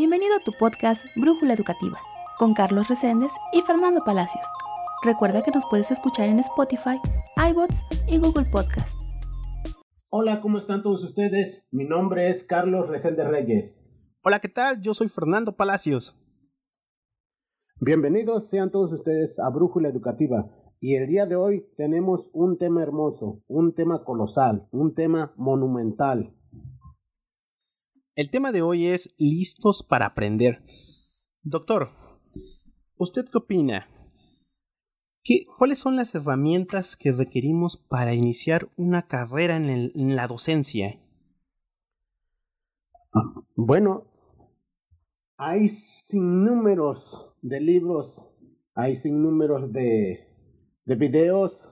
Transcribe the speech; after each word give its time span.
Bienvenido 0.00 0.34
a 0.34 0.42
tu 0.42 0.52
podcast 0.52 1.04
Brújula 1.14 1.52
Educativa 1.52 1.98
con 2.38 2.54
Carlos 2.54 2.88
Reséndez 2.88 3.32
y 3.52 3.60
Fernando 3.60 4.00
Palacios. 4.02 4.46
Recuerda 5.04 5.42
que 5.42 5.50
nos 5.50 5.66
puedes 5.66 5.90
escuchar 5.90 6.30
en 6.30 6.38
Spotify, 6.38 6.98
iBots 7.50 7.84
y 8.08 8.16
Google 8.16 8.46
Podcast. 8.50 8.98
Hola, 10.08 10.40
¿cómo 10.40 10.56
están 10.56 10.80
todos 10.80 11.04
ustedes? 11.04 11.68
Mi 11.70 11.84
nombre 11.84 12.30
es 12.30 12.46
Carlos 12.46 12.88
Reséndez 12.88 13.28
Reyes. 13.28 13.78
Hola, 14.22 14.40
¿qué 14.40 14.48
tal? 14.48 14.80
Yo 14.80 14.94
soy 14.94 15.08
Fernando 15.08 15.54
Palacios. 15.54 16.18
Bienvenidos 17.78 18.48
sean 18.48 18.70
todos 18.70 18.94
ustedes 18.94 19.38
a 19.38 19.50
Brújula 19.50 19.90
Educativa. 19.90 20.48
Y 20.80 20.94
el 20.94 21.08
día 21.08 21.26
de 21.26 21.36
hoy 21.36 21.66
tenemos 21.76 22.26
un 22.32 22.56
tema 22.56 22.82
hermoso, 22.82 23.42
un 23.48 23.74
tema 23.74 24.02
colosal, 24.02 24.66
un 24.70 24.94
tema 24.94 25.34
monumental. 25.36 26.34
El 28.16 28.28
tema 28.28 28.50
de 28.50 28.60
hoy 28.60 28.86
es 28.86 29.14
listos 29.18 29.84
para 29.84 30.06
aprender. 30.06 30.64
Doctor, 31.42 31.90
¿usted 32.96 33.24
qué 33.26 33.38
opina? 33.38 33.88
¿Qué, 35.22 35.44
¿Cuáles 35.56 35.78
son 35.78 35.94
las 35.94 36.14
herramientas 36.16 36.96
que 36.96 37.12
requerimos 37.12 37.76
para 37.76 38.12
iniciar 38.12 38.68
una 38.76 39.06
carrera 39.06 39.56
en, 39.56 40.16
la 40.16 40.26
docencia? 40.26 41.00
Bueno, 43.54 44.10
hay 45.36 45.68
sin 45.68 46.44
números 46.44 47.36
de 47.42 47.60
libros, 47.60 48.26
hay 48.74 48.96
sin 48.96 49.22
números 49.22 49.72
de, 49.72 50.26
de 50.84 50.96
videos 50.96 51.64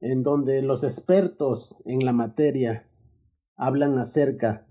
en 0.00 0.22
donde 0.22 0.62
los 0.62 0.84
expertos 0.84 1.82
en 1.84 2.04
la 2.04 2.12
materia 2.12 2.88
hablan 3.56 3.98
acerca 3.98 4.67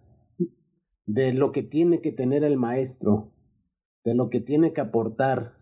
de 1.07 1.33
lo 1.33 1.51
que 1.51 1.63
tiene 1.63 2.01
que 2.01 2.11
tener 2.11 2.43
el 2.43 2.57
maestro, 2.57 3.31
de 4.03 4.13
lo 4.13 4.29
que 4.29 4.41
tiene 4.41 4.73
que 4.73 4.81
aportar 4.81 5.57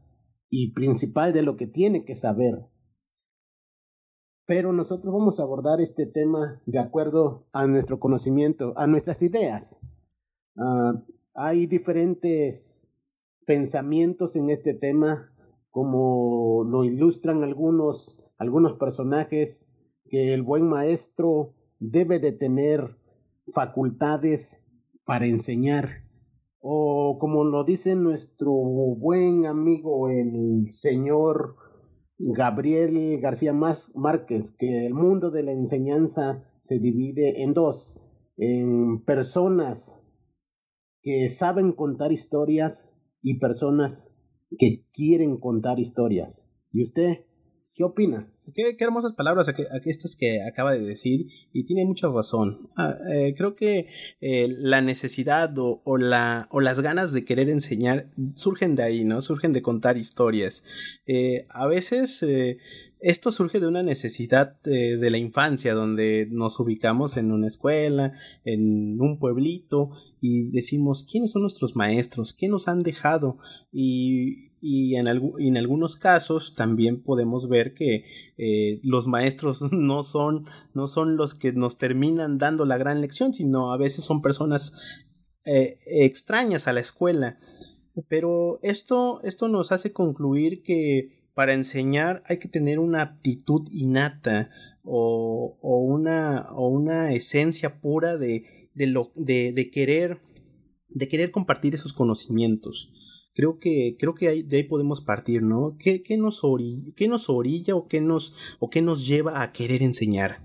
y 0.49 0.73
principal 0.73 1.33
de 1.33 1.43
lo 1.43 1.55
que 1.55 1.67
tiene 1.67 2.03
que 2.03 2.15
saber. 2.15 2.65
Pero 4.47 4.73
nosotros 4.73 5.13
vamos 5.13 5.39
a 5.39 5.43
abordar 5.43 5.81
este 5.81 6.05
tema 6.05 6.61
de 6.65 6.79
acuerdo 6.79 7.47
a 7.53 7.65
nuestro 7.67 7.99
conocimiento, 7.99 8.73
a 8.75 8.87
nuestras 8.87 9.21
ideas. 9.21 9.77
Uh, 10.55 10.99
hay 11.33 11.67
diferentes 11.67 12.89
pensamientos 13.45 14.35
en 14.35 14.49
este 14.49 14.73
tema, 14.73 15.31
como 15.69 16.63
lo 16.63 16.83
ilustran 16.83 17.43
algunos, 17.43 18.19
algunos 18.37 18.77
personajes, 18.77 19.67
que 20.09 20.33
el 20.33 20.41
buen 20.41 20.67
maestro 20.67 21.53
debe 21.79 22.19
de 22.19 22.31
tener 22.31 22.95
facultades 23.51 24.64
para 25.05 25.27
enseñar. 25.27 26.03
O 26.59 27.17
como 27.19 27.43
lo 27.43 27.63
dice 27.63 27.95
nuestro 27.95 28.51
buen 28.51 29.45
amigo 29.45 30.09
el 30.09 30.71
señor 30.71 31.55
Gabriel 32.17 33.19
García 33.21 33.53
Márquez, 33.53 34.51
que 34.57 34.87
el 34.87 34.93
mundo 34.93 35.31
de 35.31 35.43
la 35.43 35.51
enseñanza 35.51 36.43
se 36.63 36.79
divide 36.79 37.43
en 37.43 37.53
dos, 37.53 38.01
en 38.37 39.03
personas 39.03 40.01
que 41.01 41.29
saben 41.29 41.71
contar 41.73 42.11
historias 42.11 42.89
y 43.21 43.37
personas 43.37 44.11
que 44.57 44.85
quieren 44.91 45.37
contar 45.37 45.79
historias. 45.79 46.49
¿Y 46.71 46.83
usted 46.83 47.25
qué 47.75 47.83
opina? 47.83 48.31
Qué, 48.53 48.75
hermosas 48.79 49.13
palabras 49.13 49.47
aquí, 49.47 49.63
estas 49.85 50.15
que 50.15 50.43
acaba 50.43 50.73
de 50.73 50.81
decir 50.81 51.27
y 51.51 51.63
tiene 51.63 51.85
mucha 51.85 52.07
razón. 52.09 52.69
Ah, 52.77 52.95
eh, 53.11 53.33
creo 53.35 53.55
que 53.55 53.87
eh, 54.21 54.47
la 54.59 54.81
necesidad 54.81 55.57
o, 55.57 55.81
o, 55.83 55.97
la, 55.97 56.47
o 56.51 56.61
las 56.61 56.79
ganas 56.79 57.13
de 57.13 57.25
querer 57.25 57.49
enseñar 57.49 58.09
surgen 58.35 58.75
de 58.75 58.83
ahí, 58.83 59.03
¿no? 59.03 59.21
Surgen 59.21 59.53
de 59.53 59.61
contar 59.61 59.97
historias. 59.97 60.63
Eh, 61.07 61.45
a 61.49 61.67
veces 61.67 62.23
esto 62.99 63.31
surge 63.31 63.59
de 63.59 63.67
una 63.67 63.83
necesidad 63.83 64.59
de 64.63 65.09
la 65.09 65.17
infancia, 65.17 65.73
donde 65.73 66.27
nos 66.31 66.59
ubicamos 66.59 67.17
en 67.17 67.31
una 67.31 67.47
escuela, 67.47 68.13
en 68.43 68.99
un 68.99 69.19
pueblito, 69.19 69.91
y 70.21 70.49
decimos, 70.49 71.03
¿quiénes 71.03 71.31
son 71.31 71.43
nuestros 71.43 71.75
maestros? 71.75 72.33
¿Qué 72.33 72.47
nos 72.47 72.67
han 72.67 72.83
dejado? 72.83 73.37
Y, 73.71 74.51
y 74.61 74.95
en, 74.95 75.07
en, 75.07 75.57
algunos 75.57 75.95
casos 75.95 76.55
también 76.55 77.03
podemos 77.03 77.47
ver 77.47 77.73
que 77.73 78.05
eh, 78.37 78.79
los 78.83 79.07
maestros 79.07 79.61
no 79.71 80.03
son, 80.03 80.45
no 80.73 80.87
son 80.87 81.17
los 81.17 81.35
que 81.35 81.53
nos 81.53 81.77
terminan 81.77 82.37
dando 82.37 82.65
la 82.65 82.77
gran 82.77 83.01
lección, 83.01 83.33
sino 83.33 83.71
a 83.71 83.77
veces 83.77 84.05
son 84.05 84.21
personas 84.21 84.73
eh, 85.45 85.77
extrañas 85.85 86.67
a 86.67 86.73
la 86.73 86.79
escuela. 86.79 87.37
Pero 88.09 88.59
esto, 88.61 89.21
esto 89.23 89.47
nos 89.47 89.71
hace 89.71 89.93
concluir 89.93 90.63
que 90.63 91.24
para 91.35 91.53
enseñar 91.53 92.23
hay 92.25 92.39
que 92.39 92.47
tener 92.47 92.79
una 92.79 93.01
aptitud 93.01 93.67
innata 93.69 94.49
o, 94.83 95.57
o, 95.61 95.79
una, 95.79 96.47
o 96.51 96.69
una 96.69 97.11
esencia 97.11 97.81
pura 97.81 98.17
de, 98.17 98.45
de, 98.73 98.87
lo, 98.87 99.11
de, 99.15 99.51
de, 99.53 99.69
querer, 99.69 100.21
de 100.89 101.07
querer 101.07 101.31
compartir 101.31 101.75
esos 101.75 101.93
conocimientos. 101.93 102.91
Creo 103.35 103.59
que, 103.59 103.97
creo 103.99 104.15
que 104.15 104.43
de 104.43 104.57
ahí 104.57 104.63
podemos 104.63 105.01
partir, 105.01 105.43
¿no? 105.43 105.75
¿Qué, 105.77 106.01
qué 106.01 106.15
nos, 106.17 106.45
orilla, 106.45 106.93
qué 106.95 107.09
nos 107.09 107.29
orilla 107.29 107.75
o 107.75 107.87
qué 107.89 107.99
nos, 107.99 108.57
o 108.59 108.69
qué 108.69 108.81
nos 108.81 109.05
lleva 109.05 109.41
a 109.41 109.51
querer 109.51 109.83
enseñar? 109.83 110.39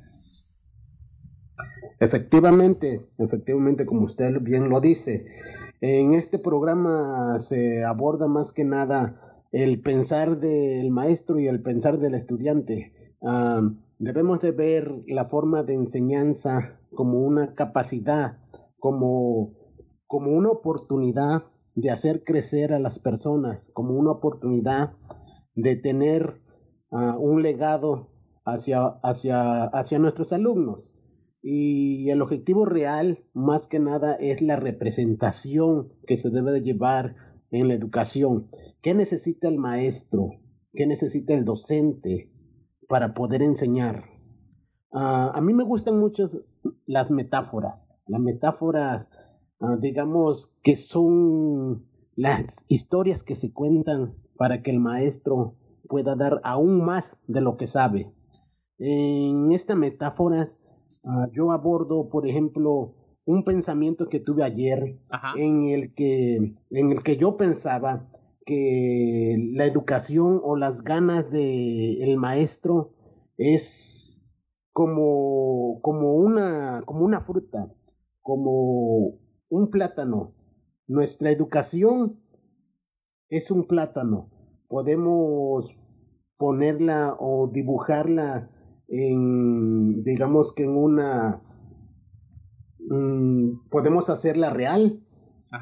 Efectivamente, 2.01 3.07
efectivamente, 3.19 3.87
como 3.87 4.07
usted 4.07 4.41
bien 4.41 4.71
lo 4.71 4.81
dice, 4.81 5.27
en 5.81 6.15
este 6.15 6.41
programa 6.41 7.39
se 7.39 7.85
aborda 7.85 8.27
más 8.27 8.53
que 8.53 8.65
nada 8.65 9.30
el 9.53 9.81
pensar 9.81 10.39
del 10.39 10.91
maestro 10.91 11.39
y 11.39 11.49
el 11.49 11.63
pensar 11.63 11.99
del 11.99 12.15
estudiante. 12.15 12.93
debemos 13.99 14.41
de 14.41 14.53
ver 14.53 15.03
la 15.07 15.27
forma 15.27 15.63
de 15.63 15.75
enseñanza 15.75 16.81
como 16.95 17.21
una 17.21 17.55
capacidad, 17.55 18.39
como, 18.79 19.55
como 20.07 20.31
una 20.33 20.51
oportunidad 20.51 21.45
de 21.75 21.91
hacer 21.91 22.25
crecer 22.25 22.73
a 22.73 22.79
las 22.79 22.99
personas, 22.99 23.67
como 23.73 23.95
una 23.95 24.13
oportunidad 24.13 24.93
de 25.55 25.77
tener 25.77 26.41
un 26.91 27.43
legado 27.43 28.09
hacia, 28.45 28.85
hacia, 29.03 29.65
hacia 29.65 29.99
nuestros 29.99 30.33
alumnos. 30.33 30.85
Y 31.43 32.11
el 32.11 32.21
objetivo 32.21 32.67
real, 32.67 33.25
más 33.33 33.67
que 33.67 33.79
nada, 33.79 34.15
es 34.15 34.43
la 34.43 34.57
representación 34.57 35.93
que 36.07 36.17
se 36.17 36.31
debe 36.31 36.53
de 36.53 36.63
llevar 36.63 37.17
en 37.51 37.69
la 37.69 37.75
educación. 37.75 38.51
¿Qué 38.83 38.95
necesita 38.95 39.47
el 39.49 39.59
maestro? 39.59 40.31
¿Qué 40.73 40.87
necesita 40.87 41.35
el 41.35 41.45
docente 41.45 42.31
para 42.89 43.13
poder 43.13 43.43
enseñar? 43.43 44.05
Uh, 44.91 45.29
a 45.35 45.41
mí 45.43 45.53
me 45.53 45.65
gustan 45.65 45.99
mucho 45.99 46.31
las 46.87 47.11
metáforas. 47.11 47.87
Las 48.07 48.23
metáforas, 48.23 49.07
uh, 49.61 49.77
digamos, 49.77 50.51
que 50.63 50.77
son 50.77 51.85
las 52.17 52.57
historias 52.69 53.23
que 53.23 53.35
se 53.35 53.53
cuentan 53.53 54.15
para 54.39 54.63
que 54.63 54.71
el 54.71 54.81
maestro 54.81 55.57
pueda 55.87 56.17
dar 56.17 56.41
aún 56.43 56.83
más 56.83 57.19
de 57.27 57.43
lo 57.43 57.59
que 57.59 57.67
sabe. 57.67 58.11
En 58.79 59.53
esta 59.53 59.75
metáfora, 59.75 60.49
uh, 61.03 61.31
yo 61.33 61.53
abordo, 61.53 62.09
por 62.09 62.27
ejemplo, 62.27 62.95
un 63.27 63.45
pensamiento 63.45 64.09
que 64.09 64.21
tuve 64.21 64.43
ayer 64.43 64.99
en 65.37 65.69
el 65.69 65.93
que 65.93 66.37
en 66.71 66.93
el 66.93 67.03
que 67.03 67.19
yo 67.19 67.37
pensaba 67.37 68.09
que 68.45 69.37
la 69.55 69.67
educación 69.67 70.41
o 70.43 70.57
las 70.57 70.83
ganas 70.83 71.31
de 71.31 72.03
el 72.03 72.17
maestro 72.17 72.95
es 73.37 74.23
como 74.73 75.81
como 75.83 76.15
una 76.15 76.83
como 76.87 77.05
una 77.05 77.21
fruta, 77.21 77.73
como 78.23 79.19
un 79.49 79.71
plátano. 79.71 80.35
Nuestra 80.87 81.31
educación 81.31 82.21
es 83.29 83.51
un 83.51 83.67
plátano. 83.67 84.31
Podemos 84.69 85.77
ponerla 86.37 87.17
o 87.19 87.49
dibujarla 87.53 88.51
en 88.89 90.03
digamos 90.03 90.53
que 90.53 90.65
en 90.65 90.77
una 90.77 91.43
Mm, 92.91 93.69
podemos 93.71 94.11
hacerla 94.11 94.51
real 94.51 95.01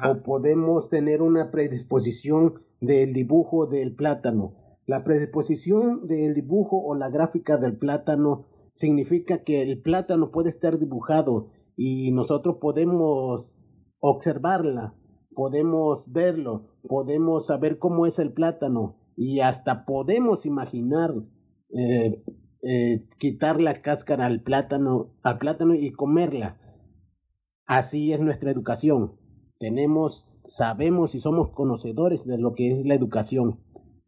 o 0.03 0.23
podemos 0.23 0.89
tener 0.89 1.21
una 1.21 1.51
predisposición 1.51 2.63
del 2.81 3.13
dibujo 3.13 3.67
del 3.67 3.95
plátano. 3.95 4.55
La 4.85 5.03
predisposición 5.03 6.07
del 6.07 6.33
dibujo 6.33 6.81
o 6.81 6.95
la 6.95 7.09
gráfica 7.09 7.57
del 7.57 7.77
plátano 7.77 8.45
significa 8.73 9.43
que 9.43 9.61
el 9.61 9.81
plátano 9.81 10.31
puede 10.31 10.49
estar 10.49 10.79
dibujado 10.79 11.51
y 11.75 12.11
nosotros 12.11 12.57
podemos 12.59 13.45
observarla, 13.99 14.95
podemos 15.33 16.03
verlo, 16.07 16.69
podemos 16.87 17.47
saber 17.47 17.77
cómo 17.77 18.05
es 18.05 18.19
el 18.19 18.33
plátano 18.33 18.97
y 19.15 19.41
hasta 19.41 19.85
podemos 19.85 20.45
imaginar 20.45 21.13
eh, 21.75 22.23
eh, 22.61 23.05
quitar 23.17 23.61
la 23.61 23.81
cáscara 23.81 24.25
al 24.25 24.41
plátano, 24.41 25.13
al 25.23 25.37
plátano 25.37 25.75
y 25.75 25.91
comerla. 25.91 26.57
Así 27.65 28.13
es 28.13 28.21
nuestra 28.21 28.51
educación. 28.51 29.19
Tenemos 29.59 30.28
sabemos 30.49 31.13
y 31.15 31.19
somos 31.19 31.51
conocedores 31.51 32.25
de 32.25 32.37
lo 32.37 32.53
que 32.53 32.71
es 32.71 32.85
la 32.85 32.95
educación, 32.95 33.59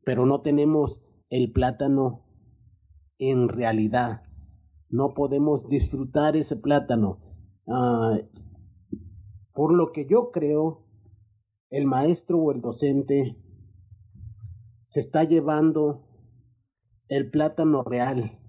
pero 0.04 0.26
no 0.26 0.42
tenemos 0.42 1.02
el 1.30 1.52
plátano 1.52 2.26
en 3.20 3.48
realidad. 3.48 4.24
No 4.90 5.14
podemos 5.14 5.70
disfrutar 5.70 6.36
ese 6.36 6.58
plátano. 6.58 7.20
Ah, 7.68 8.18
por 9.54 9.74
lo 9.74 9.92
que 9.92 10.08
yo 10.10 10.32
creo, 10.32 10.88
el 11.70 11.86
maestro 11.86 12.40
o 12.40 12.52
el 12.52 12.62
docente 12.62 13.38
se 14.88 15.00
está 15.00 15.24
llevando 15.24 16.08
el 17.08 17.30
plátano 17.30 17.84
real 17.84 18.40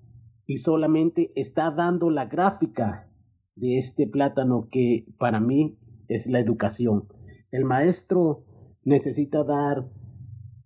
y 0.46 0.58
solamente 0.58 1.32
está 1.36 1.70
dando 1.70 2.10
la 2.10 2.26
gráfica 2.26 3.08
de 3.54 3.78
este 3.78 4.06
plátano 4.06 4.68
que 4.70 5.06
para 5.18 5.38
mí 5.38 5.78
es 6.08 6.26
la 6.26 6.40
educación. 6.40 7.08
El 7.52 7.66
maestro 7.66 8.46
necesita 8.82 9.44
dar 9.44 9.86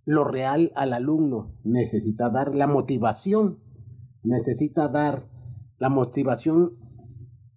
lo 0.04 0.22
real 0.22 0.70
al 0.76 0.92
alumno, 0.92 1.52
necesita 1.64 2.30
dar 2.30 2.54
la 2.54 2.68
motivación, 2.68 3.58
necesita 4.22 4.86
dar 4.86 5.26
la 5.78 5.88
motivación 5.88 6.78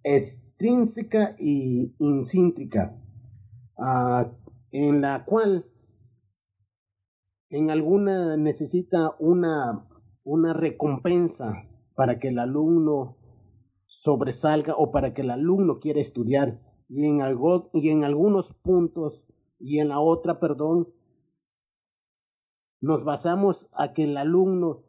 extrínseca 0.02 1.36
y 1.38 1.94
intrínseca, 2.00 3.00
ah, 3.78 4.32
en 4.72 5.00
la 5.00 5.24
cual 5.24 5.64
en 7.50 7.70
alguna 7.70 8.36
necesita 8.36 9.14
una, 9.20 9.86
una 10.24 10.54
recompensa 10.54 11.68
para 11.94 12.18
que 12.18 12.28
el 12.28 12.38
alumno 12.40 13.16
sobresalga 13.86 14.74
o 14.76 14.90
para 14.90 15.14
que 15.14 15.22
el 15.22 15.30
alumno 15.30 15.78
quiera 15.78 16.00
estudiar 16.00 16.60
y 16.90 17.06
en, 17.06 17.22
algo, 17.22 17.70
y 17.72 17.88
en 17.88 18.02
algunos 18.02 18.52
puntos 18.52 19.22
y 19.60 19.78
en 19.78 19.88
la 19.88 20.00
otra, 20.00 20.40
perdón, 20.40 20.88
nos 22.80 23.04
basamos 23.04 23.68
a 23.72 23.92
que 23.92 24.04
el 24.04 24.16
alumno 24.16 24.82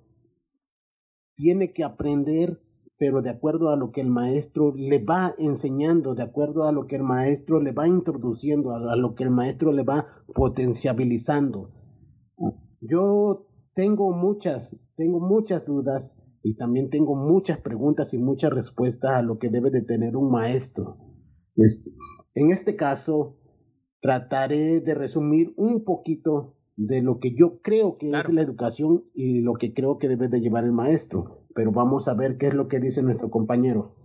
tiene 1.36 1.74
que 1.74 1.84
aprender, 1.84 2.60
pero 2.98 3.22
de 3.22 3.30
acuerdo 3.30 3.70
a 3.70 3.76
lo 3.76 3.92
que 3.92 4.02
el 4.02 4.10
maestro 4.10 4.74
le 4.76 5.04
va 5.04 5.36
enseñando, 5.38 6.16
de 6.16 6.24
acuerdo 6.24 6.64
a 6.64 6.72
lo 6.72 6.88
que 6.88 6.96
el 6.96 7.04
maestro 7.04 7.62
le 7.62 7.72
va 7.72 7.88
introduciendo, 7.88 8.74
a 8.74 8.96
lo 8.96 9.14
que 9.14 9.24
el 9.24 9.30
maestro 9.30 9.72
le 9.72 9.84
va 9.84 10.08
potenciabilizando. 10.34 11.70
Yo 12.80 13.46
tengo 13.76 14.12
muchas, 14.12 14.76
tengo 14.96 15.20
muchas 15.20 15.66
dudas 15.66 16.18
y 16.42 16.56
también 16.56 16.90
tengo 16.90 17.16
muchas 17.16 17.60
preguntas 17.60 18.14
y 18.16 18.18
muchas 18.18 18.52
respuestas 18.52 19.12
a 19.12 19.22
lo 19.22 19.38
que 19.38 19.50
debe 19.50 19.70
de 19.70 19.84
tener 19.84 20.16
un 20.16 20.32
maestro. 20.32 21.11
En 21.56 22.52
este 22.52 22.76
caso, 22.76 23.38
trataré 24.02 24.82
de 24.82 24.96
resumir 24.96 25.54
un 25.56 25.84
poquito 25.84 26.56
de 26.76 27.02
lo 27.02 27.20
que 27.20 27.36
yo 27.36 27.62
creo 27.62 27.98
que 27.98 28.10
es 28.10 28.30
la 28.30 28.42
educación 28.42 29.04
y 29.14 29.42
lo 29.42 29.54
que 29.54 29.74
creo 29.74 29.98
que 29.98 30.08
debe 30.08 30.28
de 30.28 30.42
llevar 30.42 30.64
el 30.64 30.72
maestro. 30.72 31.46
Pero 31.54 31.72
vamos 31.72 32.08
a 32.08 32.14
ver 32.14 32.38
qué 32.38 32.48
es 32.48 32.54
lo 32.54 32.68
que 32.68 32.80
dice 32.80 33.04
nuestro 33.04 33.30
compañero. 33.30 33.96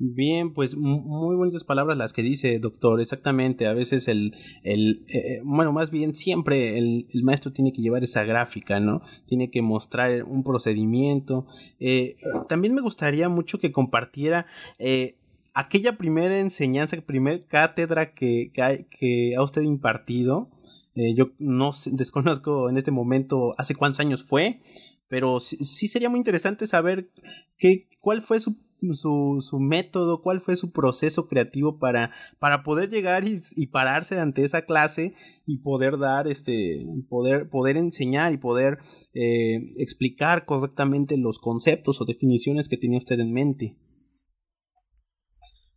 Bien, 0.00 0.54
pues 0.54 0.76
muy 0.76 1.34
buenas 1.34 1.64
palabras 1.64 1.98
las 1.98 2.12
que 2.12 2.22
dice 2.22 2.60
doctor, 2.60 3.00
exactamente. 3.00 3.66
A 3.66 3.74
veces 3.74 4.06
el, 4.06 4.32
el 4.62 5.04
eh, 5.08 5.18
eh, 5.18 5.40
bueno, 5.42 5.72
más 5.72 5.90
bien 5.90 6.14
siempre 6.14 6.78
el, 6.78 7.08
el, 7.12 7.24
maestro 7.24 7.52
tiene 7.52 7.72
que 7.72 7.82
llevar 7.82 8.04
esa 8.04 8.22
gráfica, 8.22 8.78
¿no? 8.78 9.02
Tiene 9.26 9.50
que 9.50 9.60
mostrar 9.60 10.22
un 10.22 10.44
procedimiento. 10.44 11.46
Eh, 11.80 12.16
también 12.48 12.74
me 12.74 12.80
gustaría 12.80 13.28
mucho 13.28 13.58
que 13.58 13.72
compartiera 13.72 14.46
eh, 14.78 15.16
aquella 15.58 15.98
primera 15.98 16.38
enseñanza, 16.38 16.96
primera 17.00 17.44
cátedra 17.44 18.14
que, 18.14 18.52
que, 18.52 19.34
ha 19.36 19.42
usted 19.42 19.62
impartido. 19.62 20.50
Eh, 20.94 21.14
yo 21.14 21.32
no 21.38 21.72
desconozco 21.86 22.70
en 22.70 22.78
este 22.78 22.92
momento 22.92 23.54
hace 23.58 23.74
cuántos 23.74 23.98
años 23.98 24.24
fue, 24.24 24.60
pero 25.08 25.40
sí, 25.40 25.88
sería 25.88 26.10
muy 26.10 26.18
interesante 26.18 26.66
saber 26.68 27.10
qué, 27.58 27.88
cuál 28.00 28.22
fue 28.22 28.40
su 28.40 28.56
su, 28.92 29.38
su 29.40 29.58
método, 29.58 30.22
cuál 30.22 30.40
fue 30.40 30.54
su 30.54 30.70
proceso 30.70 31.26
creativo 31.26 31.80
para, 31.80 32.12
para 32.38 32.62
poder 32.62 32.88
llegar 32.88 33.26
y, 33.26 33.40
y, 33.56 33.66
pararse 33.66 34.20
ante 34.20 34.44
esa 34.44 34.62
clase 34.62 35.14
y 35.44 35.58
poder 35.58 35.98
dar, 35.98 36.28
este, 36.28 36.86
poder, 37.08 37.48
poder 37.48 37.76
enseñar 37.76 38.32
y 38.32 38.36
poder 38.36 38.78
eh, 39.14 39.72
explicar 39.78 40.44
correctamente 40.44 41.16
los 41.16 41.40
conceptos 41.40 42.00
o 42.00 42.04
definiciones 42.04 42.68
que 42.68 42.76
tenía 42.76 42.98
usted 42.98 43.18
en 43.18 43.32
mente. 43.32 43.74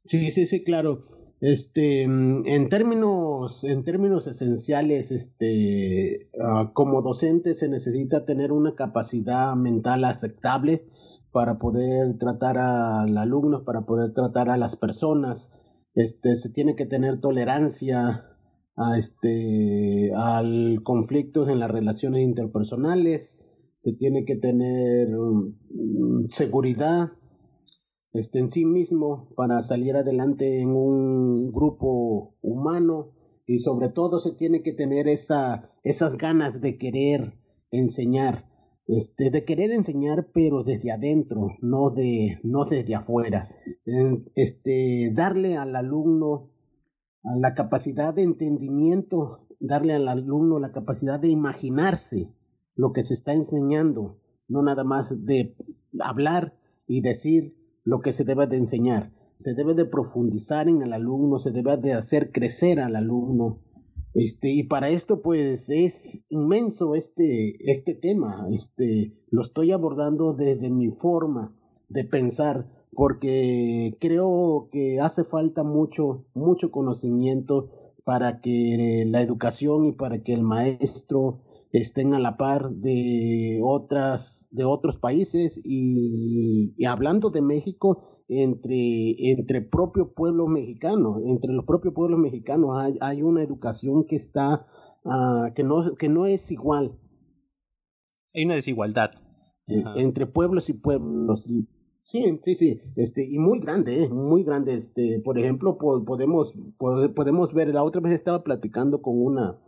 Sí, 0.04 0.32
sí, 0.32 0.46
sí, 0.48 0.64
claro. 0.64 1.02
Este, 1.42 2.04
en 2.04 2.70
términos, 2.70 3.64
en 3.64 3.84
términos 3.84 4.28
esenciales, 4.28 5.12
este, 5.12 6.30
uh, 6.34 6.72
como 6.74 7.02
docente 7.02 7.56
se 7.56 7.68
necesita 7.68 8.26
tener 8.26 8.52
una 8.52 8.76
capacidad 8.76 9.56
mental 9.56 10.04
aceptable 10.06 10.86
para 11.32 11.58
poder 11.58 12.18
tratar 12.20 12.58
al 12.58 13.18
alumno, 13.18 13.64
para 13.64 13.82
poder 13.82 14.14
tratar 14.14 14.50
a 14.50 14.58
las 14.58 14.76
personas. 14.76 15.52
Este, 15.96 16.36
se 16.38 16.50
tiene 16.50 16.76
que 16.76 16.86
tener 16.86 17.20
tolerancia 17.20 18.26
a 18.76 18.98
este, 18.98 20.12
al 20.16 20.82
conflictos 20.84 21.50
en 21.50 21.60
las 21.60 21.72
relaciones 21.72 22.24
interpersonales, 22.24 23.40
se 23.80 23.94
tiene 23.94 24.26
que 24.26 24.36
tener 24.36 25.18
um, 25.18 25.54
seguridad 26.28 27.12
este, 28.14 28.40
en 28.40 28.52
sí 28.52 28.66
mismo 28.66 29.30
para 29.36 29.62
salir 29.62 29.96
adelante 29.96 30.62
en 30.62 30.70
un 30.70 31.52
grupo 31.52 32.36
humano. 32.42 33.12
Y 33.48 33.60
sobre 33.60 33.90
todo 33.90 34.20
se 34.20 34.32
tiene 34.32 34.62
que 34.62 34.72
tener 34.72 35.08
esa, 35.08 35.70
esas 35.84 36.18
ganas 36.18 36.62
de 36.62 36.78
querer 36.78 37.34
enseñar. 37.72 38.50
Este, 38.88 39.30
de 39.30 39.46
querer 39.46 39.72
enseñar, 39.72 40.30
pero 40.34 40.64
desde 40.64 40.92
adentro, 40.92 41.50
no, 41.62 41.92
de, 41.92 42.40
no 42.44 42.66
desde 42.66 42.96
afuera. 42.96 43.48
Este, 44.36 45.12
darle 45.14 45.56
al 45.56 45.76
alumno 45.76 46.50
la 47.24 47.54
capacidad 47.54 48.14
de 48.14 48.24
entendimiento, 48.24 49.48
darle 49.60 49.94
al 49.94 50.08
alumno 50.08 50.60
la 50.60 50.72
capacidad 50.72 51.20
de 51.20 51.30
imaginarse 51.30 52.34
lo 52.76 52.94
que 52.94 53.04
se 53.04 53.14
está 53.14 53.34
enseñando, 53.34 54.20
no 54.48 54.64
nada 54.64 54.84
más 54.84 55.26
de 55.26 55.56
hablar 56.00 56.58
y 56.88 57.02
decir 57.02 57.56
lo 57.84 58.02
que 58.02 58.14
se 58.14 58.24
debe 58.24 58.48
de 58.48 58.58
enseñar. 58.58 59.12
Se 59.40 59.54
debe 59.54 59.74
de 59.74 59.86
profundizar 59.86 60.70
en 60.70 60.82
el 60.82 60.94
alumno, 60.94 61.40
se 61.40 61.52
debe 61.52 61.78
de 61.78 61.94
hacer 61.94 62.32
crecer 62.32 62.80
al 62.80 62.96
alumno, 62.96 63.60
este, 64.14 64.52
y 64.52 64.64
para 64.64 64.90
esto, 64.90 65.22
pues, 65.22 65.70
es 65.70 66.26
inmenso 66.30 66.96
este, 66.96 67.72
este 67.72 67.94
tema. 67.94 68.48
Este, 68.52 69.14
lo 69.30 69.44
estoy 69.44 69.72
abordando 69.72 70.34
desde 70.34 70.70
mi 70.70 70.90
forma 70.92 71.56
de 71.88 72.04
pensar, 72.04 72.68
porque 72.92 73.96
creo 74.00 74.70
que 74.72 75.00
hace 75.00 75.24
falta 75.24 75.64
mucho, 75.64 76.26
mucho 76.34 76.72
conocimiento 76.72 77.70
para 78.04 78.42
que 78.42 79.06
la 79.08 79.22
educación 79.22 79.86
y 79.86 79.92
para 79.94 80.24
que 80.24 80.34
el 80.34 80.44
maestro 80.44 81.40
estén 81.72 82.14
a 82.14 82.20
la 82.20 82.38
par 82.38 82.72
de 82.72 83.60
otras, 83.64 84.48
de 84.52 84.66
otros 84.66 84.98
países 84.98 85.60
y, 85.64 86.74
y 86.76 86.86
hablando 86.86 87.30
de 87.30 87.42
México, 87.42 88.12
entre, 88.28 89.32
entre 89.32 89.62
propios 89.62 90.10
pueblos 90.16 90.48
mexicanos, 90.48 91.22
entre 91.26 91.52
los 91.52 91.66
propios 91.66 91.94
pueblos 91.94 92.20
mexicanos 92.20 92.78
hay, 92.78 92.98
hay 93.02 93.22
una 93.24 93.44
educación 93.44 94.06
que 94.06 94.16
está, 94.16 94.66
uh, 95.04 95.54
que, 95.54 95.64
no, 95.64 95.96
que 95.96 96.08
no 96.08 96.26
es 96.26 96.50
igual. 96.50 96.98
Hay 98.34 98.46
una 98.46 98.56
desigualdad. 98.56 99.12
Eh, 99.68 99.84
entre 99.98 100.28
pueblos 100.28 100.70
y 100.70 100.74
pueblos. 100.74 101.46
Sí, 102.04 102.40
sí, 102.44 102.56
sí, 102.56 102.82
este, 102.96 103.26
y 103.26 103.38
muy 103.38 103.60
grande, 103.60 104.04
eh, 104.04 104.10
muy 104.10 104.44
grande, 104.44 104.76
este, 104.76 105.22
por 105.24 105.38
ejemplo, 105.38 105.78
podemos, 105.78 106.54
podemos 106.78 107.54
ver, 107.54 107.70
la 107.74 107.84
otra 107.84 108.02
vez 108.02 108.14
estaba 108.14 108.44
platicando 108.44 109.02
con 109.02 109.18
una, 109.18 109.60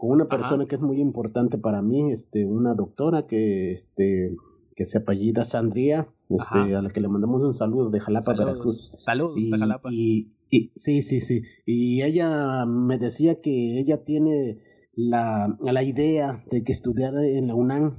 con 0.00 0.12
una 0.12 0.28
persona 0.28 0.64
que 0.64 0.76
es 0.76 0.80
muy 0.80 0.98
importante 0.98 1.58
para 1.58 1.82
mí, 1.82 2.10
este, 2.10 2.46
una 2.46 2.72
doctora 2.72 3.26
que, 3.26 3.72
este, 3.72 4.34
que 4.74 4.86
se 4.86 4.96
apellida 4.96 5.44
Sandría, 5.44 6.08
este, 6.30 6.74
a 6.74 6.80
la 6.80 6.88
que 6.88 7.02
le 7.02 7.08
mandamos 7.08 7.42
un 7.42 7.52
saludo 7.52 7.90
de 7.90 8.00
Jalapa, 8.00 8.32
Veracruz. 8.32 8.90
Saludos 8.96 9.34
de 9.34 9.58
Jalapa. 9.58 9.90
Y, 9.92 10.32
sí, 10.48 11.02
sí, 11.02 11.20
sí. 11.20 11.42
Y 11.66 12.00
ella 12.00 12.64
me 12.64 12.96
decía 12.96 13.42
que 13.42 13.78
ella 13.78 14.02
tiene 14.02 14.62
la, 14.94 15.58
la 15.60 15.82
idea 15.82 16.44
de 16.50 16.64
que 16.64 16.72
estudiar 16.72 17.14
en 17.22 17.48
la 17.48 17.54
UNAM 17.54 17.98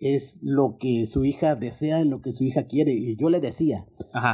es 0.00 0.40
lo 0.42 0.76
que 0.80 1.06
su 1.06 1.24
hija 1.24 1.54
desea 1.54 2.00
y 2.00 2.08
lo 2.08 2.20
que 2.20 2.32
su 2.32 2.42
hija 2.42 2.66
quiere. 2.66 2.94
Y 2.94 3.14
yo 3.14 3.30
le 3.30 3.38
decía, 3.38 3.86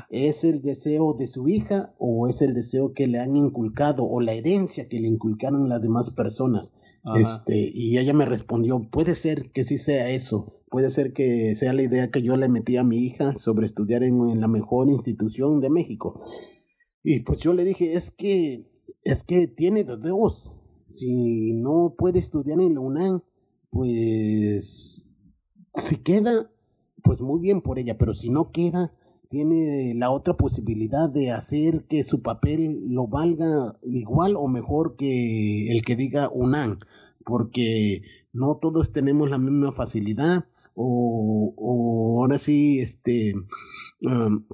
¿es 0.08 0.42
el 0.42 0.62
deseo 0.62 1.12
de 1.12 1.26
su 1.26 1.48
hija 1.48 1.92
o 1.98 2.28
es 2.28 2.40
el 2.40 2.54
deseo 2.54 2.94
que 2.94 3.08
le 3.08 3.18
han 3.18 3.36
inculcado 3.36 4.04
o 4.06 4.22
la 4.22 4.32
herencia 4.32 4.88
que 4.88 5.00
le 5.00 5.08
inculcaron 5.08 5.68
las 5.68 5.82
demás 5.82 6.10
personas? 6.12 6.72
Este, 7.16 7.56
y 7.72 7.98
ella 7.98 8.12
me 8.12 8.26
respondió, 8.26 8.80
puede 8.90 9.14
ser 9.14 9.50
que 9.50 9.64
sí 9.64 9.78
sea 9.78 10.10
eso, 10.10 10.60
puede 10.68 10.90
ser 10.90 11.12
que 11.12 11.54
sea 11.54 11.72
la 11.72 11.82
idea 11.82 12.10
que 12.10 12.22
yo 12.22 12.36
le 12.36 12.48
metí 12.48 12.76
a 12.76 12.84
mi 12.84 12.98
hija 12.98 13.34
sobre 13.34 13.66
estudiar 13.66 14.02
en, 14.02 14.40
la 14.40 14.48
mejor 14.48 14.88
institución 14.88 15.60
de 15.60 15.70
México. 15.70 16.20
Y 17.02 17.20
pues 17.20 17.40
yo 17.40 17.54
le 17.54 17.64
dije, 17.64 17.94
es 17.94 18.10
que, 18.10 18.66
es 19.04 19.22
que 19.22 19.46
tiene 19.46 19.84
dos, 19.84 20.50
si 20.90 21.52
no 21.54 21.94
puede 21.96 22.18
estudiar 22.18 22.60
en 22.60 22.74
la 22.74 22.80
UNAM, 22.80 23.22
pues 23.70 25.16
si 25.74 25.96
queda, 25.96 26.50
pues 27.02 27.20
muy 27.20 27.40
bien 27.40 27.62
por 27.62 27.78
ella, 27.78 27.96
pero 27.96 28.14
si 28.14 28.28
no 28.28 28.50
queda, 28.50 28.92
tiene 29.28 29.94
la 29.94 30.10
otra 30.10 30.34
posibilidad 30.36 31.08
de 31.08 31.30
hacer 31.30 31.84
que 31.88 32.02
su 32.04 32.22
papel 32.22 32.88
lo 32.88 33.06
valga 33.06 33.76
igual 33.82 34.36
o 34.36 34.48
mejor 34.48 34.96
que 34.96 35.70
el 35.70 35.84
que 35.84 35.96
diga 35.96 36.30
UNAM, 36.32 36.78
porque 37.24 38.02
no 38.32 38.56
todos 38.56 38.92
tenemos 38.92 39.28
la 39.30 39.38
misma 39.38 39.72
facilidad 39.72 40.44
o, 40.74 41.54
ahora 42.20 42.38
sí, 42.38 42.78
este, 42.78 43.34
um, 44.00 44.44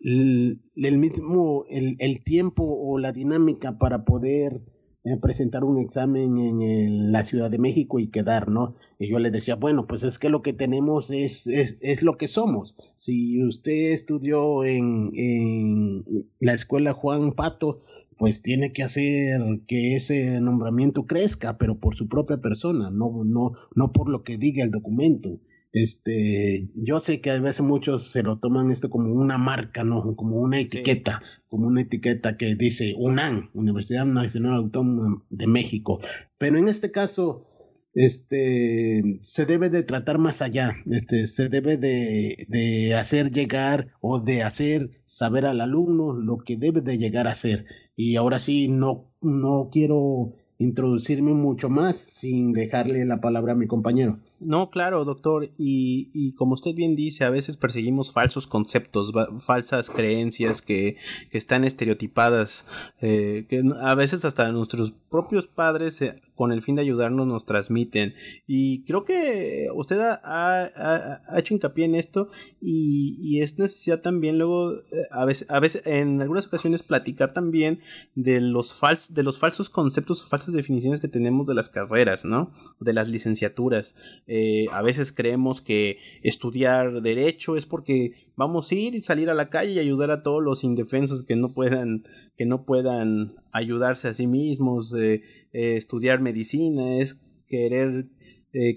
el, 0.00 0.98
mismo, 0.98 1.64
el, 1.68 2.24
tiempo 2.24 2.64
o 2.64 2.98
la 2.98 3.12
dinámica 3.12 3.78
para 3.78 4.04
poder 4.04 4.60
eh, 5.04 5.16
presentar 5.16 5.64
un 5.64 5.78
examen 5.78 6.38
en 6.38 7.10
la 7.10 7.24
Ciudad 7.24 7.50
de 7.50 7.58
México 7.58 7.98
y 7.98 8.06
quedar, 8.06 8.48
¿no? 8.48 8.76
Y 8.98 9.08
yo 9.08 9.18
le 9.18 9.32
decía, 9.32 9.56
bueno, 9.56 9.86
pues 9.86 10.04
es 10.04 10.18
que 10.18 10.28
lo 10.28 10.42
que 10.42 10.52
tenemos 10.52 11.10
es, 11.10 11.46
es, 11.48 11.78
es 11.80 12.02
lo 12.02 12.16
que 12.16 12.28
somos. 12.28 12.76
Si 12.94 13.42
usted 13.42 13.92
estudió 13.92 14.64
en, 14.64 15.10
en 15.14 16.04
la 16.38 16.52
escuela 16.54 16.92
Juan 16.92 17.32
Pato, 17.32 17.82
pues 18.16 18.42
tiene 18.42 18.72
que 18.72 18.84
hacer 18.84 19.40
que 19.66 19.96
ese 19.96 20.40
nombramiento 20.40 21.06
crezca, 21.06 21.58
pero 21.58 21.80
por 21.80 21.96
su 21.96 22.08
propia 22.08 22.36
persona, 22.36 22.88
no, 22.88 23.24
no, 23.24 23.54
no 23.74 23.92
por 23.92 24.08
lo 24.08 24.22
que 24.22 24.38
diga 24.38 24.62
el 24.62 24.70
documento. 24.70 25.40
Este, 25.72 26.68
yo 26.74 27.00
sé 27.00 27.20
que 27.20 27.30
a 27.30 27.40
veces 27.40 27.62
muchos 27.62 28.08
se 28.08 28.22
lo 28.22 28.38
toman 28.38 28.70
esto 28.70 28.90
como 28.90 29.14
una 29.14 29.38
marca, 29.38 29.84
¿no? 29.84 30.14
Como 30.16 30.36
una 30.36 30.60
etiqueta, 30.60 31.22
como 31.48 31.66
una 31.66 31.80
etiqueta 31.82 32.36
que 32.36 32.54
dice 32.56 32.94
UNAM, 32.98 33.50
Universidad 33.54 34.04
Nacional 34.04 34.56
Autónoma 34.56 35.24
de 35.30 35.46
México. 35.46 36.00
Pero 36.36 36.58
en 36.58 36.68
este 36.68 36.90
caso, 36.90 37.46
este, 37.94 39.20
se 39.22 39.46
debe 39.46 39.70
de 39.70 39.82
tratar 39.82 40.18
más 40.18 40.42
allá, 40.42 40.76
este, 40.90 41.26
se 41.26 41.48
debe 41.48 41.76
de, 41.78 42.46
de 42.48 42.94
hacer 42.94 43.30
llegar 43.30 43.88
o 44.00 44.20
de 44.20 44.42
hacer 44.42 44.90
saber 45.06 45.46
al 45.46 45.60
alumno 45.60 46.12
lo 46.12 46.38
que 46.38 46.56
debe 46.56 46.82
de 46.82 46.98
llegar 46.98 47.26
a 47.26 47.34
ser. 47.34 47.64
Y 47.96 48.16
ahora 48.16 48.38
sí, 48.38 48.68
no, 48.68 49.10
no 49.22 49.70
quiero 49.72 50.34
introducirme 50.58 51.34
mucho 51.34 51.68
más 51.68 51.96
sin 51.96 52.52
dejarle 52.52 53.04
la 53.04 53.20
palabra 53.20 53.52
a 53.52 53.56
mi 53.56 53.66
compañero. 53.66 54.20
No, 54.44 54.70
claro, 54.70 55.04
doctor, 55.04 55.50
y, 55.58 56.10
y, 56.12 56.34
como 56.34 56.54
usted 56.54 56.74
bien 56.74 56.96
dice, 56.96 57.24
a 57.24 57.30
veces 57.30 57.56
perseguimos 57.56 58.12
falsos 58.12 58.46
conceptos, 58.46 59.12
falsas 59.38 59.90
creencias 59.90 60.62
que, 60.62 60.96
que 61.30 61.38
están 61.38 61.64
estereotipadas, 61.64 62.66
eh, 63.00 63.46
que 63.48 63.62
a 63.80 63.94
veces 63.94 64.24
hasta 64.24 64.50
nuestros 64.52 64.94
propios 65.12 65.46
padres 65.46 66.02
eh, 66.02 66.20
con 66.34 66.50
el 66.50 66.62
fin 66.62 66.74
de 66.74 66.82
ayudarnos 66.82 67.26
nos 67.26 67.44
transmiten. 67.44 68.14
Y 68.48 68.82
creo 68.82 69.04
que 69.04 69.68
usted 69.72 70.00
ha, 70.00 71.22
hecho 71.36 71.54
hincapié 71.54 71.84
en 71.84 71.94
esto 71.94 72.28
y, 72.60 73.40
es 73.40 73.58
necesidad 73.58 74.00
también 74.00 74.38
luego, 74.38 74.74
eh, 74.74 75.06
a 75.10 75.24
veces, 75.24 75.48
a 75.50 75.60
veces, 75.60 75.82
en 75.84 76.20
algunas 76.20 76.46
ocasiones, 76.46 76.82
platicar 76.82 77.32
también 77.32 77.80
de 78.14 78.40
los, 78.40 78.72
fals 78.74 79.12
de 79.14 79.22
los 79.22 79.38
falsos 79.38 79.68
conceptos 79.68 80.28
falsas 80.28 80.54
definiciones 80.54 81.00
que 81.00 81.08
tenemos 81.08 81.46
de 81.46 81.54
las 81.54 81.68
carreras, 81.70 82.24
¿no? 82.24 82.52
De 82.80 82.92
las 82.92 83.08
licenciaturas. 83.08 83.94
Eh, 84.26 84.66
a 84.72 84.82
veces 84.82 85.12
creemos 85.12 85.60
que 85.60 85.98
estudiar 86.22 87.02
derecho 87.02 87.56
es 87.56 87.66
porque 87.66 88.14
vamos 88.36 88.70
a 88.70 88.74
ir 88.74 88.94
y 88.94 89.00
salir 89.00 89.28
a 89.28 89.34
la 89.34 89.50
calle 89.50 89.72
y 89.72 89.78
ayudar 89.78 90.10
a 90.10 90.22
todos 90.22 90.42
los 90.42 90.64
indefensos 90.64 91.24
que 91.24 91.36
no 91.36 91.52
puedan, 91.52 92.04
que 92.36 92.46
no 92.46 92.64
puedan 92.64 93.41
ayudarse 93.52 94.08
a 94.08 94.14
sí 94.14 94.26
mismos, 94.26 94.94
eh, 94.94 95.22
estudiar 95.52 96.20
medicina, 96.20 96.98
es 96.98 97.18
querer 97.46 98.06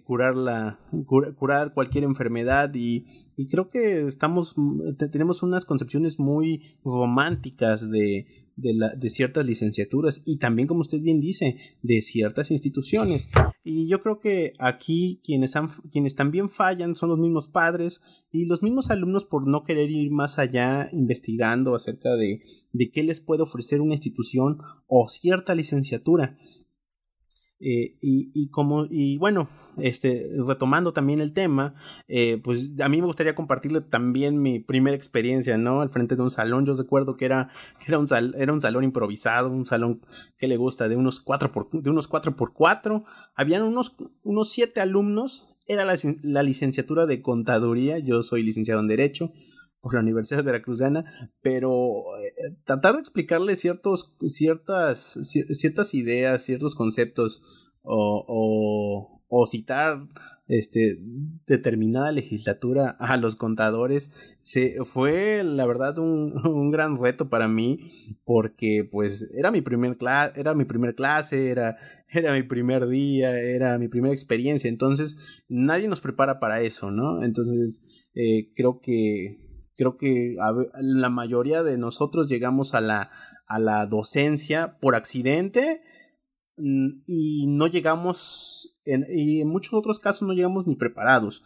curar, 0.06 0.36
la, 0.36 0.80
curar 1.06 1.74
cualquier 1.74 2.06
enfermedad 2.06 2.72
y, 2.74 3.06
y 3.36 3.48
creo 3.48 3.70
que 3.70 4.02
estamos, 4.06 4.56
tenemos 5.12 5.44
unas 5.44 5.66
concepciones 5.66 6.20
muy 6.20 6.64
románticas 6.84 7.90
de, 7.90 8.28
de, 8.56 8.74
la, 8.74 8.96
de 8.96 9.10
ciertas 9.10 9.46
licenciaturas 9.46 10.22
y 10.26 10.38
también, 10.38 10.68
como 10.68 10.82
usted 10.82 11.02
bien 11.02 11.20
dice, 11.20 11.58
de 11.82 12.02
ciertas 12.02 12.52
instituciones. 12.52 13.30
Y 13.64 13.88
yo 13.88 14.02
creo 14.02 14.20
que 14.20 14.54
aquí 14.60 15.20
quienes, 15.24 15.56
han, 15.56 15.70
quienes 15.92 16.16
también 16.16 16.50
fallan 16.50 16.96
son 16.96 17.10
los 17.10 17.20
mismos 17.20 17.48
padres 17.48 18.02
y 18.32 18.46
los 18.46 18.62
mismos 18.62 18.90
alumnos 18.92 19.26
por 19.26 19.48
no 19.48 19.64
querer 19.64 19.90
ir 19.92 20.12
más 20.12 20.40
allá 20.40 20.90
investigando 20.94 21.76
acerca 21.76 22.16
de, 22.16 22.42
de 22.72 22.92
qué 22.92 23.04
les 23.04 23.20
puede 23.20 23.44
ofrecer 23.44 23.82
una 23.82 23.96
institución 23.96 24.60
o 24.88 25.08
cierta 25.10 25.56
licenciatura. 25.56 26.38
Eh, 27.60 27.96
y, 28.02 28.32
y, 28.34 28.50
como, 28.50 28.86
y 28.90 29.18
bueno, 29.18 29.50
este, 29.78 30.30
retomando 30.46 30.92
también 30.92 31.22
el 31.22 31.32
tema, 31.32 31.74
eh, 32.08 32.40
pues 32.44 32.72
a 32.82 32.90
mí 32.90 33.00
me 33.00 33.08
gustaría 33.08 33.34
compartirle 33.34 33.80
también 33.82 34.42
mi 34.42 34.60
primera 34.60 34.96
experiencia, 34.96 35.58
¿no? 35.58 35.82
Al 35.82 35.90
frente 35.90 36.16
de 36.16 36.22
un 36.22 36.32
salón, 36.32 36.66
yo 36.66 36.76
recuerdo 36.76 37.16
que 37.16 37.26
era, 37.26 37.50
que 37.80 37.86
era, 37.88 37.98
un, 37.98 38.08
era 38.38 38.52
un 38.52 38.62
salón 38.62 38.84
improvisado, 38.84 39.50
un 39.50 39.66
salón 39.66 40.02
que 40.38 40.48
le 40.48 40.58
gusta, 40.58 40.90
de 40.90 40.98
unos 40.98 41.20
4 41.22 41.52
por, 41.52 41.70
de 41.70 41.90
unos 41.90 42.08
4 42.08 42.36
por 42.36 42.54
4 42.54 43.06
habían 43.36 43.64
unos, 43.64 43.96
unos 44.24 44.52
7 44.52 44.82
alumnos, 44.82 45.50
era 45.68 45.86
la, 45.86 45.98
la 46.24 46.44
licenciatura 46.44 47.06
de 47.06 47.22
contaduría, 47.22 48.00
yo 48.00 48.22
soy 48.22 48.44
licenciado 48.44 48.82
en 48.82 48.88
Derecho, 48.88 49.32
por 49.86 49.94
la 49.94 50.00
Universidad 50.00 50.44
Veracruzana, 50.44 51.30
pero 51.44 52.18
eh, 52.18 52.58
tratar 52.64 52.96
de 52.96 53.02
explicarle 53.02 53.56
ciertos, 53.56 54.16
ciertas, 54.26 55.20
ciertas 55.22 55.94
ideas, 55.94 56.42
ciertos 56.42 56.74
conceptos 56.74 57.44
o, 57.84 59.22
o, 59.28 59.46
citar 59.46 60.08
este, 60.48 60.98
determinada 61.46 62.12
legislatura 62.12 62.90
a 63.00 63.18
los 63.18 63.36
contadores 63.36 64.10
se, 64.42 64.78
fue 64.86 65.44
la 65.44 65.68
verdad 65.68 66.00
un, 66.00 66.34
un, 66.48 66.72
gran 66.72 66.98
reto 67.00 67.30
para 67.30 67.48
mí 67.48 67.92
porque 68.24 68.90
pues 68.92 69.30
era 69.36 69.52
mi 69.52 69.62
primer 69.62 69.98
era 70.36 70.56
mi 70.56 70.66
primer 70.66 70.96
clase 70.96 71.52
era 71.52 71.78
era 72.10 72.34
mi 72.34 72.42
primer 72.42 72.88
día 72.88 73.40
era 73.40 73.78
mi 73.78 73.88
primera 73.88 74.14
experiencia. 74.14 74.68
Entonces 74.68 75.44
nadie 75.48 75.88
nos 75.88 76.02
prepara 76.02 76.40
para 76.40 76.62
eso 76.62 76.90
no 76.90 77.22
entonces 77.22 77.84
eh, 78.16 78.52
creo 78.56 78.82
que 78.82 79.45
creo 79.76 79.98
que 79.98 80.36
la 80.82 81.10
mayoría 81.10 81.64
de 81.64 81.78
nosotros 81.78 82.28
llegamos 82.28 82.74
a 82.74 82.82
la, 82.82 83.12
a 83.48 83.60
la 83.60 83.86
docencia 83.86 84.78
por 84.80 84.96
accidente 84.96 85.82
mm, 86.58 87.02
y 87.06 87.48
no 87.48 87.68
llegamos, 87.68 88.76
y 88.86 89.42
en 89.42 89.48
muchos 89.48 89.74
otros 89.74 90.00
casos 90.00 90.28
no 90.28 90.34
llegamos 90.34 90.68
ni 90.68 90.76
preparados 90.76 91.44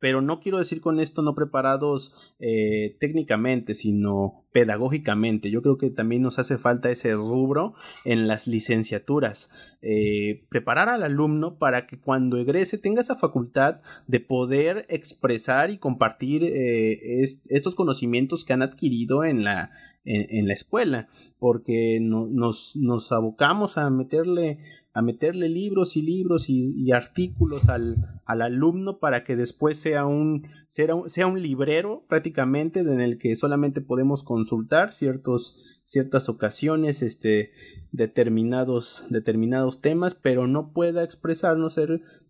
pero 0.00 0.22
no 0.22 0.40
quiero 0.40 0.58
decir 0.58 0.80
con 0.80 0.98
esto 0.98 1.22
no 1.22 1.34
preparados 1.34 2.34
eh, 2.40 2.96
técnicamente, 2.98 3.74
sino 3.74 4.44
pedagógicamente. 4.52 5.50
Yo 5.50 5.62
creo 5.62 5.78
que 5.78 5.90
también 5.90 6.22
nos 6.22 6.38
hace 6.38 6.58
falta 6.58 6.90
ese 6.90 7.14
rubro 7.14 7.74
en 8.04 8.26
las 8.26 8.46
licenciaturas. 8.46 9.50
Eh, 9.82 10.44
preparar 10.48 10.88
al 10.88 11.02
alumno 11.02 11.58
para 11.58 11.86
que 11.86 12.00
cuando 12.00 12.38
egrese 12.38 12.78
tenga 12.78 13.02
esa 13.02 13.14
facultad 13.14 13.80
de 14.08 14.20
poder 14.20 14.86
expresar 14.88 15.70
y 15.70 15.78
compartir 15.78 16.42
eh, 16.44 17.22
estos 17.48 17.76
conocimientos 17.76 18.44
que 18.44 18.54
han 18.54 18.62
adquirido 18.62 19.24
en 19.24 19.44
la, 19.44 19.70
en, 20.04 20.48
la 20.48 20.54
escuela, 20.54 21.08
porque 21.38 21.98
nos, 22.00 22.74
nos 22.74 23.12
abocamos 23.12 23.76
a 23.76 23.90
meterle 23.90 24.58
a 24.92 25.02
meterle 25.02 25.48
libros 25.48 25.96
y 25.96 26.02
libros 26.02 26.46
y, 26.48 26.90
artículos 26.90 27.68
al, 27.68 28.20
al, 28.24 28.42
alumno 28.42 28.98
para 28.98 29.22
que 29.22 29.36
después 29.36 29.78
sea 29.78 30.04
un, 30.04 30.48
sea 30.68 30.94
un, 30.94 31.08
sea 31.08 31.28
un 31.28 31.40
librero 31.40 32.04
prácticamente 32.08 32.80
en 32.80 33.00
el 33.00 33.16
que 33.16 33.36
solamente 33.36 33.80
podemos 33.80 34.24
consultar 34.24 34.92
ciertos, 34.92 35.80
ciertas 35.84 36.28
ocasiones, 36.28 37.02
este, 37.02 37.52
determinados, 37.92 39.04
determinados 39.10 39.80
temas, 39.80 40.16
pero 40.16 40.48
no 40.48 40.72
pueda 40.72 41.04
expresarnos 41.04 41.78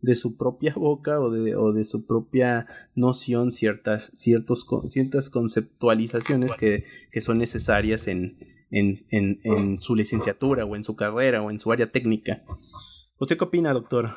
de 0.02 0.14
su 0.14 0.37
propia 0.37 0.75
boca 0.75 1.19
o 1.19 1.31
de, 1.31 1.57
o 1.57 1.73
de 1.73 1.87
su 1.87 2.05
propia 2.05 2.67
noción 2.95 3.52
ciertas, 3.52 4.12
ciertos, 4.17 4.67
ciertas 4.90 5.31
conceptualizaciones 5.31 6.52
que, 6.55 6.85
que 7.11 7.23
son 7.23 7.38
necesarias 7.38 8.07
en, 8.07 8.37
en, 8.71 8.99
en, 9.11 9.39
en 9.45 9.79
su 9.79 9.95
licenciatura 9.95 10.65
o 10.65 10.77
en 10.77 10.85
su 10.85 10.97
carrera 10.97 11.43
o 11.43 11.50
en 11.50 11.61
su 11.61 11.73
área 11.73 11.91
técnica. 11.91 12.43
¿Usted 13.19 13.37
qué 13.37 13.45
opina, 13.45 13.73
doctor? 13.73 14.11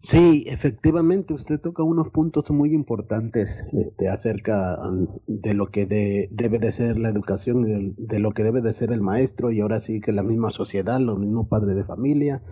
Sí, 0.00 0.44
efectivamente, 0.46 1.34
usted 1.34 1.60
toca 1.60 1.82
unos 1.82 2.10
puntos 2.10 2.48
muy 2.50 2.72
importantes 2.72 3.64
este, 3.72 4.08
acerca 4.08 4.78
de 5.26 5.54
lo 5.54 5.66
que 5.66 5.86
debe 5.86 6.60
de 6.60 6.70
ser 6.72 6.98
la 6.98 7.08
educación, 7.08 7.62
de, 7.62 7.94
de, 7.96 8.18
lo 8.20 8.30
que 8.30 8.44
debe 8.44 8.62
de 8.62 8.72
ser 8.72 8.92
el 8.92 9.00
maestro 9.00 9.50
y 9.50 9.60
ahora 9.60 9.80
sí 9.80 10.00
que 10.00 10.12
la 10.12 10.22
misma 10.22 10.52
sociedad, 10.52 11.00
los 11.00 11.18
mismos 11.18 11.48
padres 11.48 11.74
de 11.74 11.84
familia. 11.84 12.42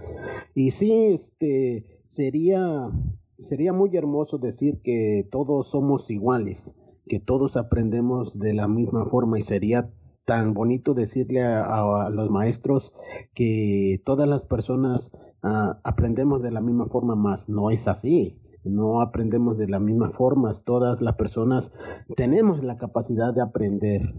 Y 0.54 0.72
sí, 0.72 0.92
este, 1.12 1.86
sería, 2.04 2.90
sería 3.38 3.72
muy 3.72 3.96
hermoso 3.96 4.38
decir 4.38 4.80
que 4.82 5.26
todos 5.30 5.70
somos 5.70 6.10
iguales, 6.10 6.74
que 7.06 7.20
todos 7.20 7.56
aprendemos 7.56 8.36
de 8.36 8.54
la 8.54 8.66
misma 8.66 9.06
forma 9.06 9.38
y 9.38 9.44
sería 9.44 9.88
tan 10.26 10.54
bonito 10.54 10.92
decirle 10.92 11.42
a, 11.42 12.10
los 12.10 12.30
maestros 12.30 12.92
que 13.34 14.02
todas 14.04 14.28
las 14.28 14.42
personas 14.42 15.10
ah, 15.42 15.80
aprendemos 15.84 16.42
de 16.42 16.50
la 16.50 16.60
misma 16.60 16.86
forma, 16.86 17.14
más 17.14 17.48
no 17.48 17.70
es 17.70 17.88
así. 17.88 18.38
No 18.64 19.00
aprendemos 19.00 19.56
de 19.56 19.68
la 19.68 19.78
misma 19.78 20.10
forma. 20.10 20.52
Todas 20.64 21.00
las 21.00 21.14
personas 21.14 21.70
tenemos 22.16 22.64
la 22.64 22.76
capacidad 22.76 23.32
de 23.32 23.40
aprender. 23.40 24.12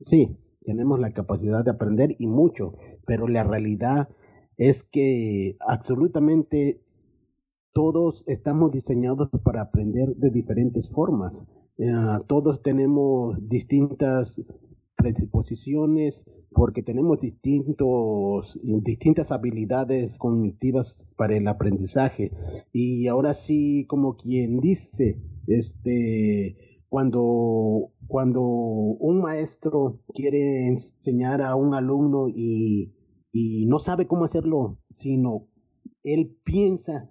Sí, 0.00 0.36
tenemos 0.62 1.00
la 1.00 1.12
capacidad 1.12 1.64
de 1.64 1.70
aprender 1.70 2.14
y 2.18 2.26
mucho, 2.26 2.74
pero 3.06 3.26
la 3.26 3.42
realidad 3.42 4.10
es 4.58 4.84
que 4.84 5.56
absolutamente 5.66 6.82
todos 7.72 8.22
estamos 8.26 8.70
diseñados 8.70 9.30
para 9.42 9.62
aprender 9.62 10.14
de 10.16 10.30
diferentes 10.30 10.90
formas. 10.90 11.46
Eh, 11.78 11.92
todos 12.26 12.62
tenemos 12.62 13.36
distintas 13.48 14.40
predisposiciones 15.06 16.24
porque 16.50 16.82
tenemos 16.82 17.20
distintos, 17.20 18.58
distintas 18.62 19.30
habilidades 19.30 20.18
cognitivas 20.18 21.06
para 21.16 21.36
el 21.36 21.46
aprendizaje. 21.46 22.32
Y 22.72 23.06
ahora 23.06 23.34
sí, 23.34 23.84
como 23.88 24.16
quien 24.16 24.58
dice, 24.58 25.20
este, 25.46 26.56
cuando, 26.88 27.92
cuando 28.08 28.40
un 28.40 29.20
maestro 29.20 30.00
quiere 30.14 30.66
enseñar 30.66 31.42
a 31.42 31.54
un 31.54 31.74
alumno 31.74 32.28
y, 32.28 32.92
y 33.32 33.66
no 33.66 33.78
sabe 33.78 34.06
cómo 34.06 34.24
hacerlo, 34.24 34.78
sino 34.90 35.46
él 36.02 36.36
piensa 36.42 37.10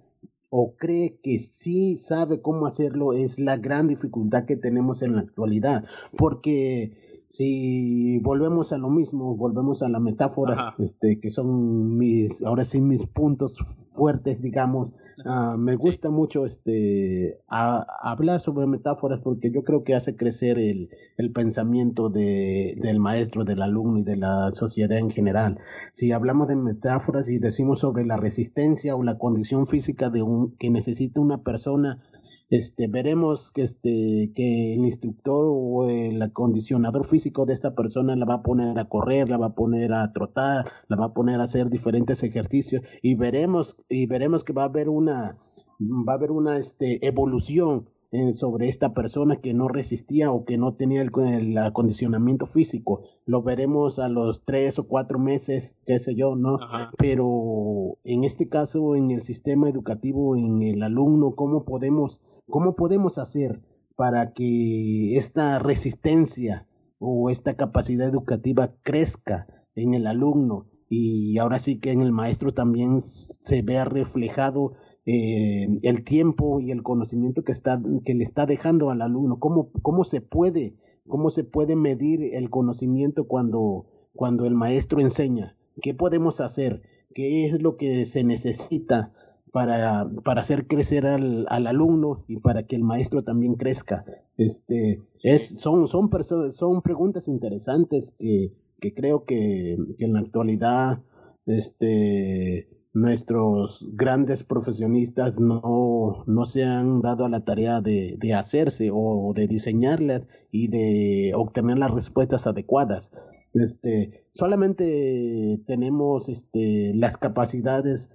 o 0.50 0.76
cree 0.78 1.20
que 1.22 1.40
sí 1.40 1.98
sabe 1.98 2.42
cómo 2.42 2.66
hacerlo 2.66 3.14
es 3.14 3.40
la 3.40 3.58
gran 3.58 3.88
dificultad 3.88 4.46
que 4.46 4.56
tenemos 4.56 5.02
en 5.02 5.16
la 5.16 5.22
actualidad, 5.22 5.84
porque 6.18 7.05
si 7.36 8.20
volvemos 8.20 8.72
a 8.72 8.78
lo 8.78 8.90
mismo, 8.90 9.36
volvemos 9.36 9.82
a 9.84 9.90
la 9.90 10.00
metáfora, 10.00 10.76
este, 10.80 11.20
que 11.20 11.30
son 11.30 11.98
mis, 11.98 12.42
ahora 12.44 12.66
sí 12.66 12.82
mis 12.82 13.06
puntos 13.06 13.54
fuertes, 13.94 14.42
digamos, 14.42 14.94
Ah, 15.24 15.56
me 15.58 15.76
gusta 15.76 16.10
mucho 16.10 16.46
este 16.46 17.40
hablar 17.48 18.42
sobre 18.42 18.68
metáforas 18.68 19.22
porque 19.22 19.50
yo 19.50 19.64
creo 19.64 19.84
que 19.84 19.96
hace 19.96 20.18
crecer 20.18 20.60
el, 20.60 20.90
el 21.18 21.32
pensamiento 21.32 22.10
de, 22.10 22.78
del 22.82 23.00
maestro, 23.00 23.46
del 23.46 23.62
alumno 23.62 24.00
y 24.00 24.04
de 24.04 24.18
la 24.18 24.52
sociedad 24.54 24.98
en 24.98 25.12
general. 25.12 25.60
Si 25.94 26.12
hablamos 26.12 26.50
de 26.50 26.56
metáforas 26.58 27.30
y 27.30 27.40
decimos 27.40 27.80
sobre 27.80 28.06
la 28.06 28.18
resistencia 28.18 28.96
o 28.96 29.04
la 29.04 29.18
condición 29.18 29.68
física 29.68 30.10
de 30.10 30.22
un, 30.22 30.58
que 30.58 30.70
necesita 30.70 31.22
una 31.22 31.44
persona 31.44 32.04
este, 32.50 32.88
veremos 32.88 33.52
que, 33.52 33.64
este, 33.64 34.32
que 34.36 34.74
el 34.74 34.86
instructor 34.86 35.46
o 35.50 35.90
el 35.90 36.22
acondicionador 36.22 37.06
físico 37.06 37.46
de 37.46 37.54
esta 37.54 37.76
persona 37.76 38.16
la 38.16 38.26
va 38.26 38.36
a 38.36 38.44
poner 38.44 38.78
a 38.78 38.86
correr, 38.86 39.30
la 39.30 39.38
va 39.38 39.48
a 39.48 39.56
poner 39.56 39.94
a 39.94 40.12
trotar, 40.14 40.66
la 40.88 40.96
va 40.96 41.06
a 41.06 41.14
poner 41.14 41.40
a 41.40 41.46
hacer 41.46 41.70
diferentes 41.70 42.24
ejercicios 42.24 42.82
y 43.02 43.16
veremos, 43.16 43.78
y 43.90 44.06
veremos 44.06 44.44
que 44.44 44.54
va 44.54 44.64
a 44.64 44.66
haber 44.66 44.90
una, 44.90 45.38
va 45.80 46.14
a 46.14 46.16
haber 46.16 46.32
una 46.32 46.58
este, 46.58 47.06
evolución 47.06 47.90
sobre 48.34 48.70
esta 48.70 48.94
persona 48.94 49.42
que 49.42 49.54
no 49.54 49.68
resistía 49.68 50.32
o 50.32 50.46
que 50.46 50.58
no 50.58 50.76
tenía 50.76 51.02
el, 51.02 51.58
acondicionamiento 51.58 52.46
físico. 52.46 53.04
Lo 53.26 53.42
veremos 53.42 54.00
a 54.00 54.10
los 54.10 54.44
tres 54.46 54.80
o 54.80 54.88
cuatro 54.88 55.20
meses, 55.20 55.76
qué 55.86 56.00
sé 56.00 56.16
yo, 56.16 56.36
¿no? 56.36 56.58
Pero 56.98 57.98
en 58.04 58.24
este 58.24 58.48
caso, 58.48 58.96
en 58.96 59.12
el 59.12 59.24
sistema 59.24 59.70
educativo, 59.70 60.36
en 60.36 60.62
el 60.62 60.84
alumno, 60.84 61.36
¿cómo 61.36 61.66
podemos 61.66 62.22
¿Cómo 62.48 62.76
podemos 62.76 63.18
hacer 63.18 63.62
para 63.96 64.34
que 64.34 65.18
esta 65.18 65.60
resistencia 65.60 66.68
o 67.00 67.30
esta 67.30 67.56
capacidad 67.56 68.08
educativa 68.08 68.74
crezca 68.84 69.48
en 69.76 69.94
el 69.94 70.08
alumno 70.08 70.68
y 70.90 71.38
ahora 71.40 71.60
sí 71.60 71.80
que 71.80 71.92
en 71.92 72.02
el 72.02 72.12
maestro 72.12 72.54
también 72.54 73.02
se 73.02 73.62
vea 73.62 73.86
reflejado 73.86 74.74
eh, 75.06 75.68
el 75.82 76.04
tiempo 76.04 76.60
y 76.60 76.72
el 76.72 76.84
conocimiento 76.84 77.44
que 77.44 77.52
está 77.52 77.82
que 78.06 78.14
le 78.14 78.24
está 78.24 78.46
dejando 78.46 78.90
al 78.90 79.02
alumno. 79.02 79.40
Cómo 79.40 79.72
cómo 79.82 80.04
se 80.04 80.22
puede 80.22 80.76
cómo 81.08 81.30
se 81.32 81.44
puede 81.44 81.76
medir 81.76 82.36
el 82.36 82.50
conocimiento 82.50 83.28
cuando 83.28 83.88
cuando 84.14 84.46
el 84.46 84.56
maestro 84.56 85.02
enseña 85.02 85.56
qué 85.82 85.94
podemos 85.94 86.42
hacer 86.42 86.82
qué 87.14 87.46
es 87.46 87.62
lo 87.62 87.78
que 87.78 88.06
se 88.06 88.24
necesita 88.24 89.12
para, 89.56 90.12
para 90.26 90.42
hacer 90.42 90.68
crecer 90.68 91.06
al, 91.06 91.46
al, 91.48 91.68
alumno 91.68 92.26
y 92.28 92.42
para 92.42 92.64
que 92.64 92.76
el 92.76 92.84
maestro 92.84 93.24
también 93.24 93.56
crezca. 93.56 94.04
Este, 94.36 95.02
es, 95.24 95.62
son, 95.62 95.88
son, 95.88 96.10
son 96.52 96.82
preguntas 96.82 97.30
interesantes 97.30 98.14
que, 98.20 98.52
que 98.82 98.94
creo 98.94 99.24
que, 99.24 99.78
en 99.98 100.12
la 100.12 100.20
actualidad 100.20 101.00
este, 101.46 102.68
nuestros 102.92 103.88
grandes 103.94 104.44
profesionistas 104.44 105.40
no, 105.40 106.26
no 106.28 106.46
se 106.48 106.66
han 106.66 107.00
dado 107.00 107.24
a 107.24 107.30
la 107.30 107.46
tarea 107.46 107.80
de, 107.80 108.18
de 108.20 108.34
hacerse 108.34 108.90
o 108.92 109.32
de 109.34 109.48
diseñarlas 109.48 110.28
y 110.52 110.68
de 110.68 111.32
obtener 111.34 111.78
las 111.78 111.92
respuestas 111.92 112.46
adecuadas. 112.46 113.10
Este, 113.54 114.26
solamente 114.34 115.62
tenemos 115.66 116.28
este, 116.28 116.92
las 116.94 117.16
capacidades 117.16 118.12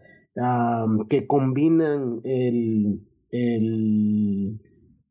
que 1.09 1.27
combinan 1.27 2.21
el, 2.25 3.01
el 3.31 4.61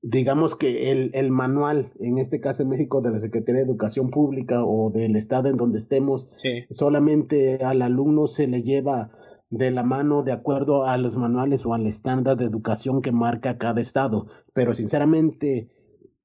digamos 0.02 0.56
que 0.56 0.92
el, 0.92 1.12
el, 1.14 1.32
manual, 1.32 1.92
en 2.00 2.18
este 2.18 2.40
caso 2.40 2.64
en 2.64 2.70
México, 2.70 3.02
de 3.02 3.12
la 3.12 3.20
Secretaría 3.20 3.62
de 3.62 3.68
Educación 3.68 4.10
Pública 4.10 4.64
o 4.64 4.92
del 4.92 5.16
estado 5.16 5.50
en 5.50 5.58
donde 5.58 5.80
estemos, 5.80 6.30
solamente 6.72 7.64
al 7.64 7.82
alumno 7.82 8.28
se 8.28 8.48
le 8.48 8.64
lleva 8.64 9.12
de 9.50 9.72
la 9.72 9.84
mano 9.84 10.24
de 10.24 10.32
acuerdo 10.32 10.86
a 10.86 10.98
los 10.98 11.16
manuales 11.16 11.66
o 11.66 11.74
al 11.74 11.88
estándar 11.88 12.38
de 12.38 12.46
educación 12.46 13.02
que 13.02 13.12
marca 13.12 13.58
cada 13.58 13.82
estado. 13.82 14.28
Pero 14.54 14.76
sinceramente 14.76 15.70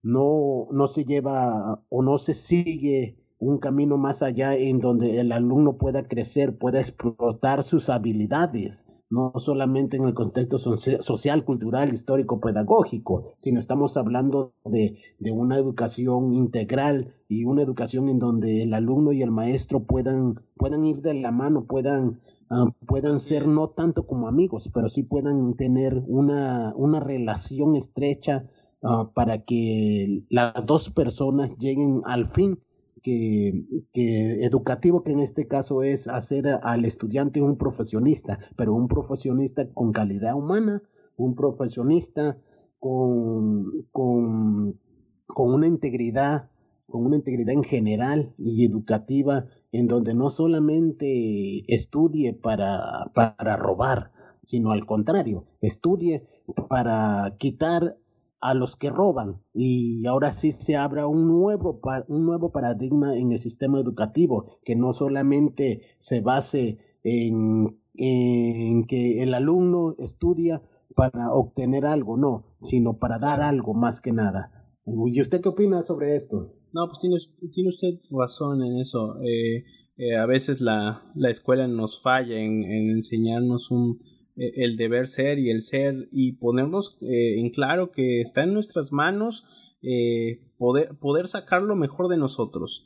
no, 0.02 0.68
no 0.70 0.86
se 0.86 1.04
lleva 1.04 1.82
o 1.88 2.02
no 2.02 2.18
se 2.18 2.34
sigue 2.34 3.18
un 3.44 3.58
camino 3.58 3.96
más 3.98 4.22
allá 4.22 4.56
en 4.56 4.80
donde 4.80 5.20
el 5.20 5.32
alumno 5.32 5.76
pueda 5.76 6.08
crecer, 6.08 6.56
pueda 6.56 6.80
explotar 6.80 7.62
sus 7.62 7.90
habilidades, 7.90 8.86
no 9.10 9.32
solamente 9.36 9.96
en 9.96 10.04
el 10.04 10.14
contexto 10.14 10.58
social, 10.58 11.44
cultural, 11.44 11.92
histórico, 11.92 12.40
pedagógico, 12.40 13.34
sino 13.40 13.60
estamos 13.60 13.96
hablando 13.96 14.54
de, 14.64 14.98
de, 15.18 15.30
una 15.30 15.56
educación 15.58 16.32
integral 16.32 17.14
y 17.28 17.44
una 17.44 17.62
educación 17.62 18.08
en 18.08 18.18
donde 18.18 18.62
el 18.62 18.74
alumno 18.74 19.12
y 19.12 19.22
el 19.22 19.30
maestro 19.30 19.84
puedan, 19.84 20.40
puedan 20.56 20.84
ir 20.84 21.02
de 21.02 21.14
la 21.14 21.30
mano, 21.30 21.66
puedan, 21.66 22.20
ah, 22.50 22.72
puedan 22.86 23.20
ser 23.20 23.46
no 23.46 23.68
tanto 23.68 24.06
como 24.06 24.26
amigos, 24.26 24.70
pero 24.72 24.88
sí 24.88 25.02
puedan 25.02 25.54
tener 25.54 26.02
una, 26.06 26.72
una 26.74 26.98
relación 26.98 27.76
estrecha 27.76 28.46
ah, 28.82 29.10
para 29.14 29.44
que 29.44 30.24
las 30.30 30.54
dos 30.66 30.90
personas 30.90 31.50
lleguen 31.58 32.00
al 32.04 32.26
fin 32.28 32.58
que, 33.04 34.40
educativo, 34.42 35.04
que 35.04 35.12
en 35.12 35.20
este 35.20 35.46
caso 35.46 35.82
es 35.82 36.08
hacer 36.08 36.48
al 36.62 36.86
estudiante 36.86 37.42
un 37.42 37.56
profesionista, 37.56 38.38
pero 38.56 38.72
un 38.72 38.88
profesionista 38.88 39.68
con 39.72 39.92
calidad 39.92 40.34
humana, 40.34 40.82
un 41.16 41.34
profesionista 41.34 42.38
con, 42.80 43.86
con, 43.92 44.80
con 45.26 45.52
una 45.54 45.66
integridad, 45.66 46.48
con 46.88 47.04
una 47.04 47.16
integridad 47.16 47.54
en 47.54 47.64
general 47.64 48.32
y 48.38 48.64
educativa, 48.64 49.46
en 49.70 49.86
donde 49.86 50.14
no 50.14 50.30
solamente 50.30 51.62
estudie 51.72 52.32
para, 52.32 53.10
para 53.12 53.56
robar, 53.56 54.12
sino 54.44 54.72
al 54.72 54.86
contrario, 54.86 55.44
estudie 55.60 56.26
para 56.68 57.36
quitar 57.38 57.98
a 58.44 58.52
los 58.52 58.76
que 58.76 58.90
roban 58.90 59.40
y 59.54 60.06
ahora 60.06 60.34
sí 60.34 60.52
se 60.52 60.76
abra 60.76 61.06
un 61.06 61.26
nuevo, 61.26 61.80
un 62.08 62.26
nuevo 62.26 62.52
paradigma 62.52 63.16
en 63.16 63.32
el 63.32 63.40
sistema 63.40 63.80
educativo 63.80 64.58
que 64.66 64.76
no 64.76 64.92
solamente 64.92 65.80
se 65.98 66.20
base 66.20 66.76
en, 67.02 67.78
en 67.94 68.86
que 68.86 69.22
el 69.22 69.32
alumno 69.32 69.94
estudia 69.98 70.60
para 70.94 71.32
obtener 71.32 71.86
algo, 71.86 72.18
no, 72.18 72.44
sino 72.60 72.98
para 72.98 73.18
dar 73.18 73.40
algo 73.40 73.72
más 73.72 74.02
que 74.02 74.12
nada. 74.12 74.68
¿Y 74.84 75.22
usted 75.22 75.40
qué 75.40 75.48
opina 75.48 75.82
sobre 75.82 76.14
esto? 76.14 76.52
No, 76.74 76.86
pues 76.86 76.98
tiene, 77.00 77.16
tiene 77.50 77.70
usted 77.70 77.94
razón 78.12 78.62
en 78.62 78.76
eso. 78.76 79.22
Eh, 79.22 79.64
eh, 79.96 80.16
a 80.16 80.26
veces 80.26 80.60
la, 80.60 81.02
la, 81.14 81.30
escuela 81.30 81.66
nos 81.66 82.02
falla 82.02 82.36
en, 82.36 82.62
en 82.64 82.90
enseñarnos 82.90 83.70
un, 83.70 84.00
el 84.36 84.76
deber 84.76 85.06
ser 85.06 85.38
y 85.38 85.50
el 85.50 85.62
ser 85.62 86.08
y 86.10 86.32
ponernos 86.32 86.98
eh, 87.02 87.38
en 87.38 87.50
claro 87.50 87.92
que 87.92 88.20
está 88.20 88.42
en 88.42 88.52
nuestras 88.52 88.92
manos 88.92 89.44
eh, 89.82 90.50
poder, 90.58 90.96
poder 90.98 91.28
sacar 91.28 91.62
lo 91.62 91.76
mejor 91.76 92.08
de 92.08 92.16
nosotros. 92.16 92.84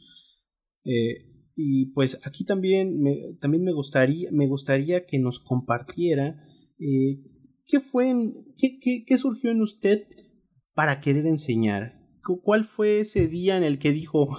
y 1.56 1.86
pues 1.92 2.20
aquí 2.24 2.44
también 2.44 3.00
me, 3.00 3.34
también 3.40 3.64
me 3.64 3.72
gustaría, 3.72 4.30
me 4.30 4.46
gustaría 4.46 5.06
que 5.06 5.18
nos 5.18 5.40
compartiera 5.40 6.42
qué 6.78 7.80
fue, 7.80 8.14
qué, 8.56 8.78
qué, 8.80 9.04
qué 9.06 9.18
surgió 9.18 9.50
en 9.50 9.60
usted 9.60 10.06
para 10.74 11.00
querer 11.00 11.26
enseñar. 11.26 11.98
¿Cuál 12.42 12.64
fue 12.64 13.00
ese 13.00 13.26
día 13.26 13.56
en 13.56 13.64
el 13.64 13.78
que 13.78 13.92
dijo, 13.92 14.36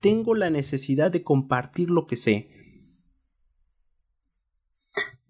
tengo 0.00 0.34
la 0.34 0.50
necesidad 0.50 1.10
de 1.10 1.22
compartir 1.22 1.90
lo 1.90 2.06
que 2.06 2.16
sé? 2.16 2.59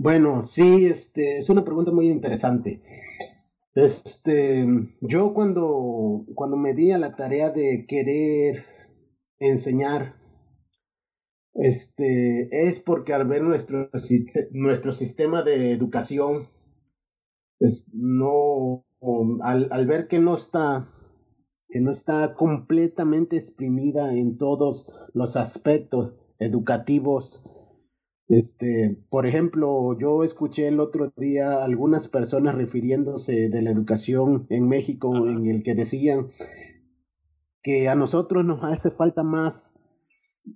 Bueno, 0.03 0.47
sí, 0.47 0.87
este, 0.87 1.37
es 1.37 1.51
una 1.51 1.63
pregunta 1.63 1.93
muy 1.93 2.09
interesante. 2.09 2.81
Este, 3.75 4.67
yo 5.03 5.35
cuando, 5.35 6.25
cuando 6.35 6.57
me 6.57 6.73
di 6.73 6.91
a 6.91 6.97
la 6.97 7.13
tarea 7.13 7.51
de 7.51 7.85
querer 7.87 8.65
enseñar, 9.39 10.15
este, 11.53 12.49
es 12.67 12.81
porque 12.81 13.13
al 13.13 13.27
ver 13.29 13.43
nuestro, 13.43 13.91
nuestro 14.53 14.93
sistema 14.93 15.43
de 15.43 15.73
educación, 15.73 16.49
es, 17.59 17.87
no, 17.93 18.87
al, 19.43 19.69
al 19.71 19.87
ver 19.87 20.09
que 20.09 20.19
no 20.19 20.35
está 20.35 20.89
que 21.69 21.79
no 21.79 21.91
está 21.91 22.33
completamente 22.33 23.37
exprimida 23.37 24.15
en 24.15 24.39
todos 24.39 24.87
los 25.13 25.37
aspectos 25.37 26.15
educativos. 26.39 27.43
Este, 28.31 28.97
por 29.11 29.27
ejemplo, 29.27 29.99
yo 29.99 30.23
escuché 30.23 30.69
el 30.69 30.79
otro 30.79 31.13
día 31.17 31.65
algunas 31.65 32.07
personas 32.07 32.55
refiriéndose 32.55 33.49
de 33.49 33.61
la 33.61 33.73
educación 33.73 34.47
en 34.51 34.69
México 34.69 35.27
en 35.27 35.47
el 35.47 35.65
que 35.65 35.75
decían 35.75 36.29
que 37.61 37.89
a 37.89 37.97
nosotros 37.97 38.45
nos 38.45 38.63
hace 38.63 38.93
falta 38.93 39.25
más 39.25 39.73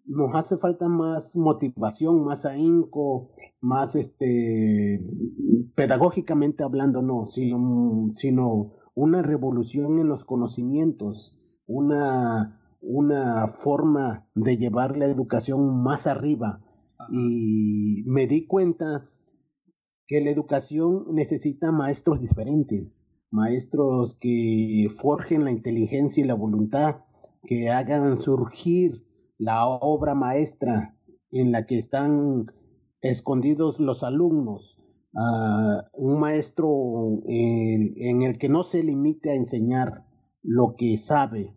nos 0.06 0.34
hace 0.36 0.56
falta 0.56 0.88
más 0.88 1.34
motivación, 1.34 2.24
más 2.24 2.46
ahínco, 2.46 3.32
más 3.60 3.96
este 3.96 5.04
pedagógicamente 5.74 6.62
hablando 6.62 7.02
no, 7.02 7.26
sino 7.26 8.12
sino 8.14 8.72
una 8.94 9.20
revolución 9.20 9.98
en 9.98 10.06
los 10.06 10.24
conocimientos, 10.24 11.40
una, 11.66 12.60
una 12.80 13.48
forma 13.48 14.28
de 14.36 14.58
llevar 14.58 14.96
la 14.96 15.06
educación 15.06 15.82
más 15.82 16.06
arriba. 16.06 16.60
Y 17.10 18.02
me 18.06 18.26
di 18.26 18.46
cuenta 18.46 19.10
que 20.06 20.20
la 20.20 20.30
educación 20.30 21.06
necesita 21.14 21.72
maestros 21.72 22.20
diferentes, 22.20 23.06
maestros 23.30 24.14
que 24.14 24.88
forjen 24.94 25.44
la 25.44 25.52
inteligencia 25.52 26.22
y 26.22 26.26
la 26.26 26.34
voluntad, 26.34 26.96
que 27.42 27.70
hagan 27.70 28.20
surgir 28.20 29.04
la 29.38 29.66
obra 29.66 30.14
maestra 30.14 30.96
en 31.30 31.52
la 31.52 31.66
que 31.66 31.78
están 31.78 32.46
escondidos 33.00 33.80
los 33.80 34.02
alumnos, 34.02 34.78
un 35.92 36.18
maestro 36.18 37.20
en, 37.26 38.22
el 38.22 38.38
que 38.38 38.48
no 38.48 38.62
se 38.62 38.82
limite 38.82 39.30
a 39.30 39.34
enseñar 39.34 40.06
lo 40.42 40.74
que 40.76 40.96
sabe, 40.96 41.56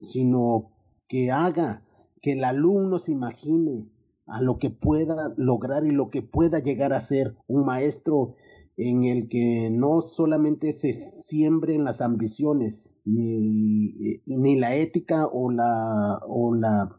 sino 0.00 0.72
que 1.08 1.30
haga 1.30 1.84
que 2.20 2.32
el 2.32 2.44
alumno 2.44 2.98
se 2.98 3.12
imagine 3.12 3.91
a 4.32 4.40
lo 4.40 4.58
que 4.58 4.70
pueda 4.70 5.34
lograr 5.36 5.84
y 5.84 5.90
lo 5.90 6.08
que 6.08 6.22
pueda 6.22 6.58
llegar 6.58 6.94
a 6.94 7.00
ser 7.00 7.36
un 7.48 7.66
maestro 7.66 8.34
en 8.78 9.04
el 9.04 9.28
que 9.28 9.68
no 9.70 10.00
solamente 10.00 10.72
se 10.72 10.94
siembren 11.22 11.84
las 11.84 12.00
ambiciones 12.00 12.94
ni, 13.04 14.22
ni 14.24 14.58
la 14.58 14.74
ética 14.74 15.26
o 15.26 15.50
la 15.50 16.20
o 16.26 16.54
la 16.54 16.96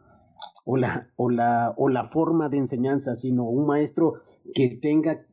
o 0.64 0.78
la 0.78 1.10
o 1.16 1.32
la 1.32 1.74
o 1.76 1.90
la 1.90 2.06
forma 2.06 2.50
de 2.50 2.58
enseñanza, 2.58 3.16
sino 3.16 3.50
un 3.50 3.66
maestro 3.66 4.14
que 4.54 4.70
tenga 4.70 5.26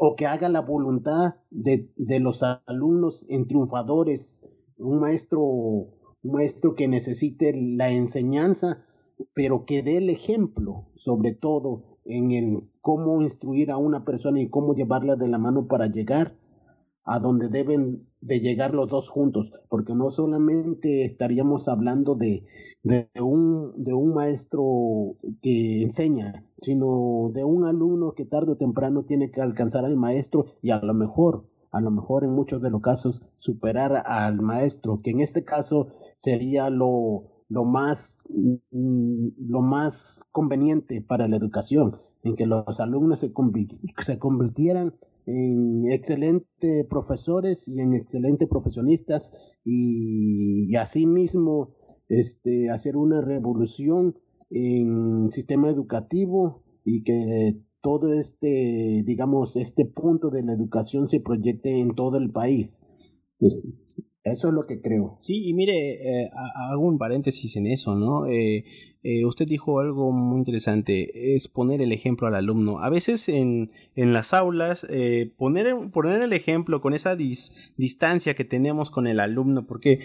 o 0.00 0.16
que 0.16 0.26
haga 0.26 0.48
la 0.48 0.62
voluntad 0.62 1.34
de, 1.50 1.92
de, 1.96 2.20
los 2.20 2.42
alumnos 2.66 3.26
en 3.28 3.46
triunfadores, 3.46 4.48
un 4.78 5.00
maestro, 5.00 5.42
un 5.42 5.90
maestro 6.22 6.76
que 6.76 6.86
necesite 6.88 7.52
la 7.52 7.90
enseñanza, 7.90 8.86
pero 9.34 9.64
que 9.64 9.82
dé 9.82 9.98
el 9.98 10.10
ejemplo, 10.10 10.86
sobre 10.94 11.32
todo 11.32 11.98
en 12.04 12.32
el 12.32 12.62
cómo 12.80 13.22
instruir 13.22 13.70
a 13.70 13.76
una 13.76 14.04
persona 14.04 14.40
y 14.40 14.48
cómo 14.48 14.74
llevarla 14.74 15.16
de 15.16 15.28
la 15.28 15.38
mano 15.38 15.66
para 15.66 15.86
llegar 15.86 16.36
a 17.04 17.18
donde 17.18 17.48
deben 17.48 18.06
de 18.20 18.40
llegar 18.40 18.74
los 18.74 18.88
dos 18.88 19.08
juntos, 19.08 19.52
porque 19.68 19.94
no 19.94 20.10
solamente 20.10 21.04
estaríamos 21.04 21.66
hablando 21.68 22.14
de, 22.14 22.44
de, 22.84 23.08
un, 23.20 23.72
de 23.82 23.92
un 23.92 24.14
maestro 24.14 25.16
que 25.42 25.82
enseña, 25.82 26.44
sino 26.60 27.30
de 27.34 27.44
un 27.44 27.64
alumno 27.64 28.12
que 28.12 28.24
tarde 28.24 28.52
o 28.52 28.56
temprano 28.56 29.04
tiene 29.04 29.30
que 29.32 29.40
alcanzar 29.40 29.84
al 29.84 29.96
maestro 29.96 30.46
y 30.62 30.70
a 30.70 30.78
lo 30.78 30.94
mejor, 30.94 31.44
a 31.72 31.80
lo 31.80 31.90
mejor 31.90 32.22
en 32.22 32.32
muchos 32.32 32.62
de 32.62 32.70
los 32.70 32.80
casos, 32.80 33.24
superar 33.38 34.04
al 34.06 34.40
maestro, 34.40 35.00
que 35.02 35.10
en 35.10 35.20
este 35.20 35.44
caso 35.44 35.88
sería 36.18 36.70
lo, 36.70 37.31
lo 37.52 37.64
más, 37.64 38.18
mm, 38.70 39.28
lo 39.48 39.60
más 39.60 40.24
conveniente 40.32 41.02
para 41.02 41.28
la 41.28 41.36
educación, 41.36 41.98
en 42.22 42.34
que 42.34 42.46
los 42.46 42.80
alumnos 42.80 43.20
se, 43.20 43.32
se 44.04 44.18
convirtieran 44.18 44.94
en 45.26 45.90
excelentes 45.90 46.86
profesores 46.86 47.68
y 47.68 47.78
en 47.80 47.94
excelentes 47.94 48.48
profesionistas 48.48 49.32
y, 49.64 50.66
y 50.70 50.76
asimismo 50.76 51.74
este, 52.08 52.70
hacer 52.70 52.96
una 52.96 53.20
revolución 53.20 54.16
en 54.50 55.28
sistema 55.30 55.68
educativo 55.68 56.62
y 56.84 57.04
que 57.04 57.60
todo 57.82 58.14
este, 58.14 59.02
digamos, 59.04 59.56
este 59.56 59.84
punto 59.84 60.30
de 60.30 60.42
la 60.42 60.54
educación 60.54 61.06
se 61.06 61.20
proyecte 61.20 61.80
en 61.80 61.94
todo 61.94 62.16
el 62.16 62.30
país. 62.30 62.80
Eso 64.24 64.48
es 64.48 64.54
lo 64.54 64.66
que 64.66 64.80
creo. 64.80 65.18
Sí, 65.20 65.48
y 65.48 65.52
mire, 65.52 66.24
eh, 66.24 66.30
hago 66.54 66.86
un 66.86 66.96
paréntesis 66.96 67.56
en 67.56 67.66
eso, 67.66 67.96
¿no? 67.96 68.26
Eh, 68.26 68.64
eh, 69.02 69.24
usted 69.24 69.48
dijo 69.48 69.80
algo 69.80 70.12
muy 70.12 70.38
interesante, 70.38 71.34
es 71.34 71.48
poner 71.48 71.82
el 71.82 71.90
ejemplo 71.90 72.28
al 72.28 72.36
alumno. 72.36 72.78
A 72.78 72.88
veces 72.88 73.28
en, 73.28 73.72
en 73.96 74.12
las 74.12 74.32
aulas, 74.32 74.86
poner, 75.36 75.74
poner 75.92 76.22
el 76.22 76.32
ejemplo 76.32 76.80
con 76.80 76.94
esa 76.94 77.16
distancia 77.16 78.34
que 78.34 78.44
tenemos 78.44 78.90
con 78.90 79.08
el 79.08 79.18
alumno, 79.18 79.66
porque 79.66 79.98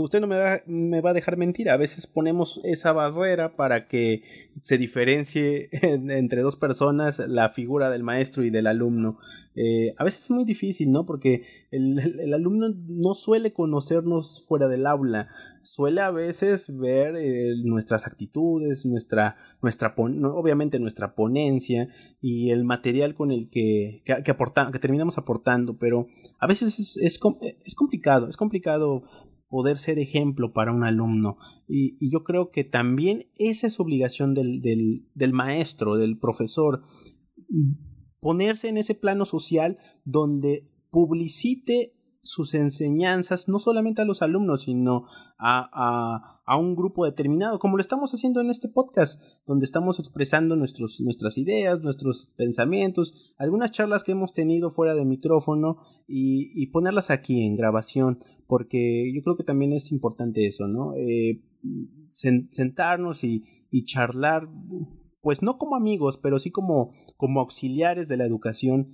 usted 0.00 0.20
no 0.20 0.26
me 0.26 0.36
va, 0.36 0.60
me 0.66 1.00
va, 1.00 1.10
a 1.10 1.14
dejar 1.14 1.36
mentir. 1.36 1.70
A 1.70 1.76
veces 1.76 2.06
ponemos 2.06 2.60
esa 2.64 2.92
barrera 2.92 3.54
para 3.54 3.86
que 3.86 4.22
se 4.62 4.78
diferencie 4.78 5.68
entre 5.82 6.42
dos 6.42 6.56
personas 6.56 7.20
la 7.20 7.50
figura 7.50 7.88
del 7.90 8.02
maestro 8.02 8.44
y 8.44 8.50
del 8.50 8.66
alumno. 8.66 9.18
Eh, 9.54 9.94
a 9.96 10.04
veces 10.04 10.24
es 10.24 10.30
muy 10.30 10.44
difícil, 10.44 10.90
¿no? 10.90 11.06
Porque 11.06 11.42
el, 11.70 12.34
alumno 12.34 12.74
no 12.88 13.14
suele 13.14 13.52
conocernos 13.52 14.44
fuera 14.46 14.66
del 14.66 14.86
aula. 14.86 15.28
Suele 15.62 16.00
a 16.00 16.10
veces 16.10 16.66
ver 16.76 17.14
eh, 17.16 17.54
nuestras 17.64 18.06
actitudes, 18.06 18.84
nuestra, 18.86 19.36
nuestra 19.62 19.94
obviamente 19.96 20.80
nuestra 20.80 21.14
ponencia 21.14 21.88
y 22.20 22.50
el 22.50 22.64
material 22.64 23.14
con 23.14 23.30
el 23.30 23.50
que, 23.50 24.02
que, 24.04 24.22
que 24.24 24.78
terminamos 24.80 25.16
aportando. 25.16 25.78
Pero 25.78 26.08
a 26.40 26.46
veces 26.48 26.78
es, 26.80 26.96
es, 26.96 27.20
es 27.64 27.74
complicado, 27.76 28.28
es 28.28 28.36
complicado 28.36 29.04
poder 29.48 29.78
ser 29.78 29.98
ejemplo 29.98 30.52
para 30.52 30.72
un 30.72 30.84
alumno. 30.84 31.38
Y, 31.68 32.10
yo 32.10 32.24
creo 32.24 32.50
que 32.50 32.64
también 32.64 33.30
esa 33.36 33.66
es 33.66 33.80
obligación 33.80 34.34
del, 34.34 34.60
del, 34.60 35.08
del 35.14 35.32
maestro, 35.32 35.96
del 35.96 36.18
profesor, 36.18 36.82
ponerse 38.20 38.68
en 38.68 38.76
ese 38.76 38.94
plano 38.94 39.24
social 39.24 39.78
donde 40.04 40.68
publicite 40.90 41.95
sus 42.26 42.54
enseñanzas 42.54 43.48
no 43.48 43.58
solamente 43.58 44.02
a 44.02 44.04
los 44.04 44.20
alumnos, 44.20 44.62
sino 44.62 45.04
a, 45.38 46.42
a, 46.44 46.56
un 46.58 46.74
grupo 46.74 47.04
determinado, 47.04 47.58
como 47.58 47.76
lo 47.76 47.80
estamos 47.80 48.12
haciendo 48.12 48.40
en 48.40 48.50
este 48.50 48.68
podcast, 48.68 49.22
donde 49.46 49.64
estamos 49.64 49.98
expresando 49.98 50.56
nuestros, 50.56 51.00
nuestras 51.00 51.38
ideas, 51.38 51.82
nuestros 51.82 52.26
pensamientos, 52.36 53.34
algunas 53.38 53.70
charlas 53.70 54.02
que 54.02 54.12
hemos 54.12 54.32
tenido 54.32 54.70
fuera 54.70 54.94
de 54.94 55.04
micrófono 55.04 55.78
y, 56.06 56.66
ponerlas 56.66 57.10
aquí 57.10 57.44
en 57.44 57.56
grabación, 57.56 58.18
porque 58.46 59.12
yo 59.14 59.22
creo 59.22 59.36
que 59.36 59.44
también 59.44 59.72
es 59.72 59.92
importante 59.92 60.46
eso, 60.46 60.66
¿no? 60.66 60.94
Eh, 60.96 61.42
sentarnos 62.50 63.24
y, 63.24 63.44
y 63.70 63.84
charlar 63.84 64.48
pues 65.26 65.42
no 65.42 65.58
como 65.58 65.74
amigos, 65.74 66.20
pero 66.22 66.38
sí 66.38 66.52
como, 66.52 66.92
como 67.16 67.40
auxiliares 67.40 68.06
de 68.06 68.16
la 68.16 68.24
educación 68.24 68.92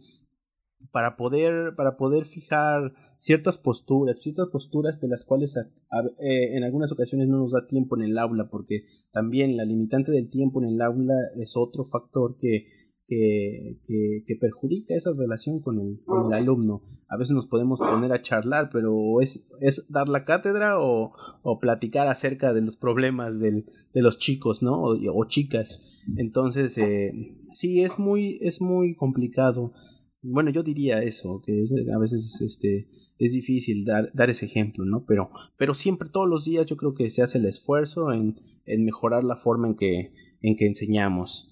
para 0.91 1.17
poder, 1.17 1.75
para 1.77 1.97
poder 1.97 2.25
fijar 2.25 2.93
ciertas 3.19 3.57
posturas, 3.59 4.21
ciertas 4.21 4.49
posturas 4.49 5.01
de 5.01 5.09
las 5.09 5.25
cuales 5.25 5.57
eh, 5.57 6.57
en 6.57 6.65
algunas 6.65 6.93
ocasiones 6.93 7.29
no 7.29 7.39
nos 7.39 7.53
da 7.53 7.67
tiempo 7.67 7.97
en 7.97 8.03
el 8.03 8.19
aula, 8.19 8.49
porque 8.51 8.85
también 9.13 9.57
la 9.57 9.65
limitante 9.65 10.11
del 10.11 10.29
tiempo 10.29 10.63
en 10.63 10.69
el 10.71 10.83
aula 10.83 11.15
es 11.37 11.57
otro 11.57 11.85
factor 11.85 12.37
que, 12.37 12.67
que, 13.07 14.25
que, 14.27 14.37
perjudica 14.37 14.95
esa 14.95 15.11
relación 15.13 15.61
con 15.61 15.79
el, 15.79 16.01
con 16.05 16.33
el, 16.33 16.39
alumno. 16.39 16.83
A 17.09 17.17
veces 17.17 17.35
nos 17.35 17.47
podemos 17.47 17.79
poner 17.79 18.13
a 18.13 18.23
charlar, 18.23 18.71
pero 18.73 19.21
es, 19.21 19.45
es 19.61 19.85
dar 19.89 20.09
la 20.09 20.25
cátedra 20.25 20.81
o, 20.81 21.13
o 21.43 21.61
platicar 21.61 22.09
acerca 22.09 22.53
de 22.53 22.63
los 22.63 22.77
problemas 22.77 23.39
del, 23.39 23.67
de 23.93 24.03
los 24.03 24.19
chicos, 24.19 24.63
¿no? 24.63 24.83
O, 24.83 25.25
chicas. 25.27 26.03
Entonces, 26.17 26.79
eh, 26.79 27.13
sí, 27.53 27.83
es 27.83 27.99
muy, 27.99 28.39
es 28.41 28.61
muy 28.61 28.95
complicado 28.95 29.73
bueno, 30.23 30.51
yo 30.51 30.63
diría 30.63 31.03
eso, 31.03 31.43
que 31.45 31.65
a 31.95 31.99
veces 31.99 32.41
este, 32.41 32.89
es 33.19 33.33
difícil 33.33 33.85
dar, 33.85 34.11
dar 34.15 34.31
ese 34.31 34.47
ejemplo, 34.47 34.85
¿no? 34.85 35.05
Pero, 35.05 35.31
pero 35.57 35.75
siempre, 35.75 36.09
todos 36.09 36.29
los 36.29 36.45
días, 36.45 36.67
yo 36.67 36.77
creo 36.77 36.95
que 36.95 37.11
se 37.11 37.23
hace 37.23 37.39
el 37.39 37.47
esfuerzo 37.47 38.13
en, 38.13 38.37
en 38.65 38.85
mejorar 38.85 39.25
la 39.25 39.37
forma 39.37 39.69
en 39.69 39.75
que, 39.75 40.13
en 40.41 40.57
que 40.57 40.67
enseñamos. 40.67 41.49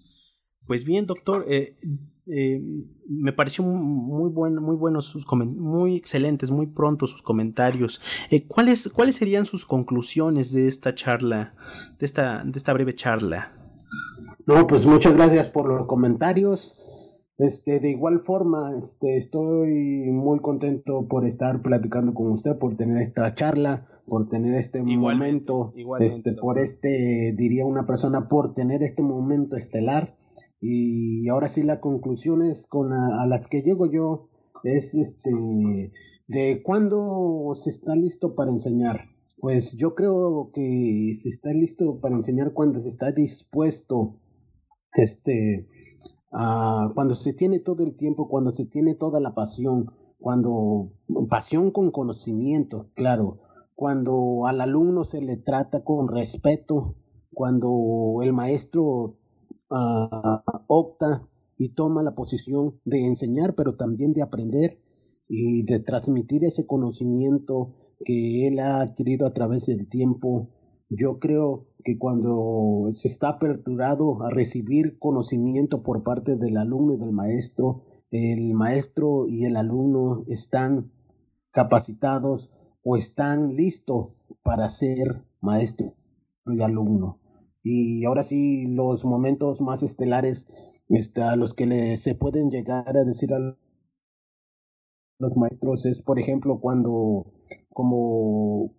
Pues 0.66 0.84
bien, 0.84 1.06
doctor, 1.06 1.44
eh, 1.48 1.76
eh, 2.26 2.62
me 3.08 3.32
pareció 3.32 3.64
muy 3.64 4.30
bueno, 4.30 4.60
muy 4.60 4.76
buenos 4.76 5.06
sus 5.06 5.26
muy 5.32 5.96
excelentes, 5.96 6.52
muy 6.52 6.68
pronto 6.68 7.08
sus 7.08 7.22
comentarios. 7.22 8.00
Eh, 8.30 8.46
¿cuáles, 8.46 8.88
¿Cuáles 8.88 9.16
serían 9.16 9.46
sus 9.46 9.66
conclusiones 9.66 10.52
de 10.52 10.68
esta 10.68 10.94
charla, 10.94 11.54
de 11.98 12.06
esta, 12.06 12.44
de 12.44 12.56
esta 12.56 12.72
breve 12.72 12.94
charla? 12.94 13.50
No, 14.46 14.66
pues 14.66 14.86
muchas 14.86 15.14
gracias 15.14 15.48
por 15.48 15.68
los 15.68 15.86
comentarios. 15.86 16.74
Este, 17.40 17.80
de 17.80 17.88
igual 17.88 18.20
forma, 18.20 18.76
este, 18.76 19.16
estoy 19.16 20.10
muy 20.10 20.40
contento 20.40 21.08
por 21.08 21.26
estar 21.26 21.62
platicando 21.62 22.12
con 22.12 22.32
usted, 22.32 22.58
por 22.58 22.76
tener 22.76 23.00
esta 23.00 23.34
charla, 23.34 23.88
por 24.04 24.28
tener 24.28 24.56
este 24.56 24.82
momento, 24.82 25.72
este, 26.00 26.34
por 26.34 26.58
este, 26.58 27.34
diría 27.38 27.64
una 27.64 27.86
persona, 27.86 28.28
por 28.28 28.52
tener 28.52 28.82
este 28.82 29.02
momento 29.02 29.56
estelar 29.56 30.18
y 30.60 31.30
ahora 31.30 31.48
sí 31.48 31.62
las 31.62 31.78
conclusiones 31.78 32.66
con 32.66 32.92
a, 32.92 33.24
las 33.26 33.48
que 33.48 33.62
llego 33.62 33.90
yo 33.90 34.28
es 34.62 34.92
este 34.94 35.30
de 36.28 36.62
cuándo 36.62 37.54
se 37.54 37.70
está 37.70 37.96
listo 37.96 38.34
para 38.34 38.50
enseñar. 38.50 39.06
Pues 39.38 39.72
yo 39.78 39.94
creo 39.94 40.50
que 40.52 41.14
se 41.18 41.30
está 41.30 41.54
listo 41.54 42.00
para 42.00 42.16
enseñar 42.16 42.52
cuando 42.52 42.82
se 42.82 42.88
está 42.88 43.12
dispuesto, 43.12 44.18
este, 44.92 45.66
a, 46.32 46.90
cuando 46.94 47.14
se 47.14 47.32
tiene 47.32 47.60
todo 47.60 47.82
el 47.84 47.96
tiempo, 47.96 48.28
cuando 48.28 48.52
se 48.52 48.66
tiene 48.66 48.94
toda 48.94 49.20
la 49.20 49.34
pasión, 49.34 49.90
cuando 50.18 50.90
pasión 51.28 51.70
con 51.70 51.90
conocimiento, 51.90 52.88
claro, 52.94 53.38
cuando 53.74 54.46
al 54.46 54.60
alumno 54.60 55.04
se 55.04 55.20
le 55.22 55.36
trata 55.36 55.82
con 55.82 56.08
respeto, 56.08 56.94
cuando 57.32 58.18
el 58.22 58.32
maestro 58.32 59.16
opta 60.66 61.26
y 61.56 61.70
toma 61.70 62.02
la 62.02 62.14
posición 62.14 62.80
de 62.84 63.06
enseñar, 63.06 63.54
pero 63.54 63.76
también 63.76 64.12
de 64.12 64.22
aprender 64.22 64.80
y 65.28 65.62
de 65.62 65.78
transmitir 65.80 66.44
ese 66.44 66.66
conocimiento 66.66 67.74
que 68.04 68.48
él 68.48 68.58
ha 68.58 68.80
adquirido 68.80 69.26
a 69.26 69.32
través 69.32 69.66
del 69.66 69.88
tiempo. 69.88 70.48
Yo 70.90 71.20
creo 71.20 71.68
que 71.84 71.98
cuando 71.98 72.88
se 72.92 73.06
está 73.06 73.28
aperturado 73.28 74.24
a 74.24 74.30
recibir 74.30 74.98
conocimiento 74.98 75.84
por 75.84 76.02
parte 76.02 76.34
del 76.34 76.56
alumno 76.56 76.94
y 76.94 76.98
del 76.98 77.12
maestro, 77.12 77.84
el 78.10 78.54
maestro 78.54 79.28
y 79.28 79.44
el 79.44 79.56
alumno 79.56 80.24
están 80.26 80.90
capacitados 81.52 82.50
o 82.82 82.96
están 82.96 83.54
listos 83.54 84.08
para 84.42 84.68
ser 84.68 85.22
maestro 85.40 85.94
y 86.46 86.60
alumno. 86.60 87.20
Y 87.62 88.04
ahora 88.04 88.24
sí, 88.24 88.66
los 88.66 89.04
momentos 89.04 89.60
más 89.60 89.84
estelares 89.84 90.48
este, 90.88 91.22
a 91.22 91.36
los 91.36 91.54
que 91.54 91.66
le, 91.66 91.98
se 91.98 92.16
pueden 92.16 92.50
llegar 92.50 92.96
a 92.96 93.04
decir 93.04 93.32
a 93.32 93.56
los 95.20 95.36
maestros 95.36 95.86
es, 95.86 96.02
por 96.02 96.18
ejemplo, 96.18 96.58
cuando, 96.58 97.32
como, 97.68 98.74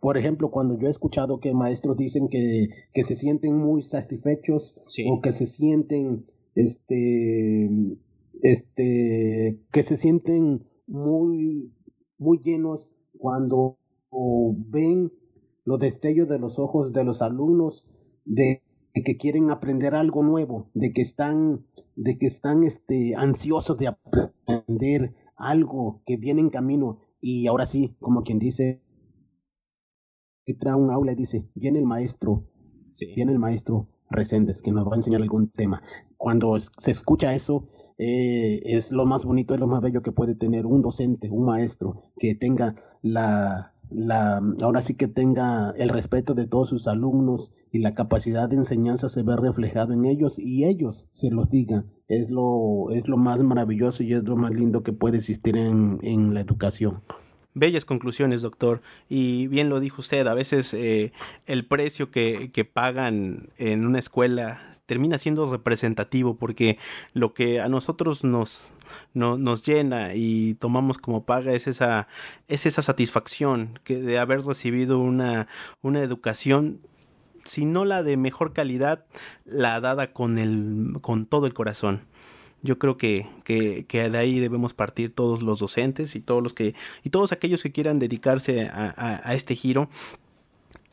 por 0.00 0.18
ejemplo, 0.18 0.50
cuando 0.50 0.78
yo 0.78 0.86
he 0.86 0.90
escuchado 0.90 1.40
que 1.40 1.54
maestros 1.54 1.96
dicen 1.96 2.28
que, 2.28 2.68
que 2.92 3.04
se 3.04 3.16
sienten 3.16 3.56
muy 3.56 3.82
satisfechos 3.82 4.80
o 5.10 5.20
que 5.20 5.32
se 5.32 5.46
sienten, 5.46 6.26
este, 6.54 7.70
este, 8.42 9.58
que 9.72 9.82
se 9.82 9.96
sienten 9.96 10.66
muy, 10.86 11.70
muy 12.18 12.38
llenos 12.42 12.86
cuando 13.16 13.78
ven 14.10 15.12
los 15.64 15.78
destellos 15.78 16.28
de 16.28 16.38
los 16.38 16.58
ojos 16.58 16.92
de 16.92 17.04
los 17.04 17.20
alumnos 17.22 17.84
de 18.24 18.62
que 19.04 19.16
quieren 19.16 19.50
aprender 19.50 19.94
algo 19.94 20.22
nuevo, 20.22 20.70
de 20.74 20.92
que 20.92 21.02
están, 21.02 21.64
de 21.96 22.18
que 22.18 22.26
están 22.26 22.64
este, 22.64 23.14
ansiosos 23.16 23.78
de 23.78 23.88
aprender 23.88 25.14
algo 25.36 26.02
que 26.06 26.16
viene 26.16 26.40
en 26.40 26.50
camino. 26.50 26.98
Y 27.20 27.46
ahora 27.46 27.66
sí, 27.66 27.96
como 28.00 28.22
quien 28.22 28.38
dice, 28.38 28.82
entra 30.52 30.72
a 30.72 30.76
un 30.76 30.90
aula 30.90 31.12
y 31.12 31.16
dice, 31.16 31.48
viene 31.54 31.78
el 31.78 31.84
maestro, 31.84 32.44
viene 33.14 33.32
el 33.32 33.38
maestro 33.38 33.88
Reséndez 34.10 34.62
que 34.62 34.72
nos 34.72 34.86
va 34.86 34.94
a 34.94 34.96
enseñar 34.96 35.22
algún 35.22 35.48
tema. 35.50 35.82
Cuando 36.16 36.58
se 36.60 36.90
escucha 36.90 37.34
eso, 37.34 37.68
eh, 37.98 38.62
es 38.64 38.92
lo 38.92 39.06
más 39.06 39.24
bonito, 39.24 39.54
es 39.54 39.60
lo 39.60 39.66
más 39.66 39.82
bello 39.82 40.02
que 40.02 40.12
puede 40.12 40.34
tener 40.34 40.66
un 40.66 40.82
docente, 40.82 41.30
un 41.30 41.44
maestro, 41.44 42.02
que 42.18 42.34
tenga 42.34 42.76
la, 43.02 43.74
la, 43.90 44.40
ahora 44.62 44.82
sí 44.82 44.94
que 44.94 45.08
tenga 45.08 45.72
el 45.76 45.88
respeto 45.88 46.34
de 46.34 46.46
todos 46.46 46.68
sus 46.68 46.88
alumnos 46.88 47.52
y 47.70 47.80
la 47.80 47.94
capacidad 47.94 48.48
de 48.48 48.56
enseñanza 48.56 49.08
se 49.08 49.22
ve 49.22 49.36
reflejado 49.36 49.92
en 49.92 50.06
ellos 50.06 50.38
y 50.38 50.64
ellos 50.64 51.06
se 51.12 51.30
los 51.30 51.50
digan. 51.50 51.90
Es 52.08 52.30
lo, 52.30 52.90
es 52.90 53.06
lo 53.08 53.18
más 53.18 53.42
maravilloso 53.42 54.02
y 54.02 54.14
es 54.14 54.22
lo 54.24 54.36
más 54.36 54.52
lindo 54.52 54.82
que 54.82 54.92
puede 54.92 55.18
existir 55.18 55.56
en, 55.56 55.98
en 56.02 56.32
la 56.34 56.40
educación. 56.40 57.02
Bellas 57.58 57.84
conclusiones, 57.84 58.42
doctor. 58.42 58.80
Y 59.08 59.46
bien 59.48 59.68
lo 59.68 59.80
dijo 59.80 60.00
usted, 60.00 60.26
a 60.26 60.34
veces 60.34 60.74
eh, 60.74 61.12
el 61.46 61.64
precio 61.64 62.10
que, 62.10 62.50
que 62.52 62.64
pagan 62.64 63.50
en 63.58 63.86
una 63.86 63.98
escuela 63.98 64.60
termina 64.88 65.18
siendo 65.18 65.44
representativo 65.44 66.36
porque 66.36 66.78
lo 67.12 67.34
que 67.34 67.60
a 67.60 67.68
nosotros 67.68 68.24
nos, 68.24 68.70
nos 69.12 69.62
llena 69.62 70.14
y 70.14 70.54
tomamos 70.54 70.96
como 70.96 71.24
paga 71.24 71.52
es 71.52 71.66
esa, 71.66 72.08
es 72.48 72.64
esa 72.64 72.80
satisfacción 72.80 73.78
que 73.84 74.00
de 74.00 74.18
haber 74.18 74.40
recibido 74.40 74.98
una, 74.98 75.46
una 75.82 76.00
educación 76.00 76.80
si 77.44 77.66
no 77.66 77.84
la 77.84 78.02
de 78.02 78.16
mejor 78.16 78.52
calidad, 78.52 79.04
la 79.44 79.80
dada 79.80 80.12
con, 80.12 80.38
el, 80.38 80.98
con 81.00 81.26
todo 81.26 81.46
el 81.46 81.54
corazón. 81.54 82.02
Yo 82.62 82.78
creo 82.78 82.96
que, 82.96 83.26
que, 83.44 83.84
que, 83.86 84.10
de 84.10 84.18
ahí 84.18 84.40
debemos 84.40 84.74
partir 84.74 85.14
todos 85.14 85.42
los 85.42 85.60
docentes 85.60 86.16
y 86.16 86.20
todos 86.20 86.42
los 86.42 86.54
que 86.54 86.74
y 87.04 87.10
todos 87.10 87.32
aquellos 87.32 87.62
que 87.62 87.72
quieran 87.72 87.98
dedicarse 87.98 88.62
a, 88.62 89.20
a 89.24 89.34
este 89.34 89.54
giro 89.54 89.88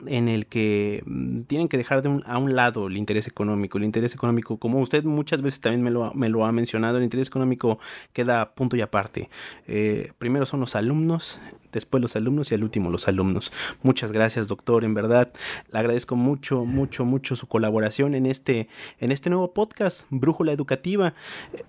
en 0.05 0.27
el 0.27 0.47
que 0.47 1.03
mm, 1.05 1.41
tienen 1.41 1.67
que 1.67 1.77
dejar 1.77 2.01
de 2.01 2.21
a 2.25 2.37
un 2.37 2.55
lado 2.55 2.87
el 2.87 2.97
interés 2.97 3.27
económico. 3.27 3.77
El 3.77 3.83
interés 3.83 4.13
económico, 4.13 4.57
como 4.57 4.79
usted 4.79 5.03
muchas 5.03 5.41
veces 5.41 5.59
también 5.59 5.83
me 5.83 6.29
lo, 6.29 6.45
ha 6.45 6.51
mencionado, 6.51 6.97
el 6.97 7.03
interés 7.03 7.27
económico 7.27 7.79
queda 8.13 8.53
punto 8.53 8.75
y 8.75 8.81
aparte. 8.81 9.29
Eh, 9.67 10.11
primero 10.17 10.45
son 10.45 10.59
los 10.59 10.75
alumnos, 10.75 11.39
después 11.71 12.01
los 12.01 12.15
alumnos 12.15 12.51
y 12.51 12.55
al 12.55 12.63
último 12.63 12.89
los 12.89 13.07
alumnos. 13.07 13.51
Muchas 13.83 14.11
gracias, 14.11 14.47
doctor. 14.47 14.83
En 14.83 14.93
verdad, 14.93 15.31
le 15.71 15.79
agradezco 15.79 16.15
mucho, 16.15 16.65
mucho, 16.65 17.05
mucho 17.05 17.35
su 17.35 17.47
colaboración 17.47 18.15
en 18.15 18.25
este, 18.25 18.67
en 18.99 19.11
este 19.11 19.29
nuevo 19.29 19.53
podcast, 19.53 20.05
Brújula 20.09 20.51
Educativa. 20.51 21.13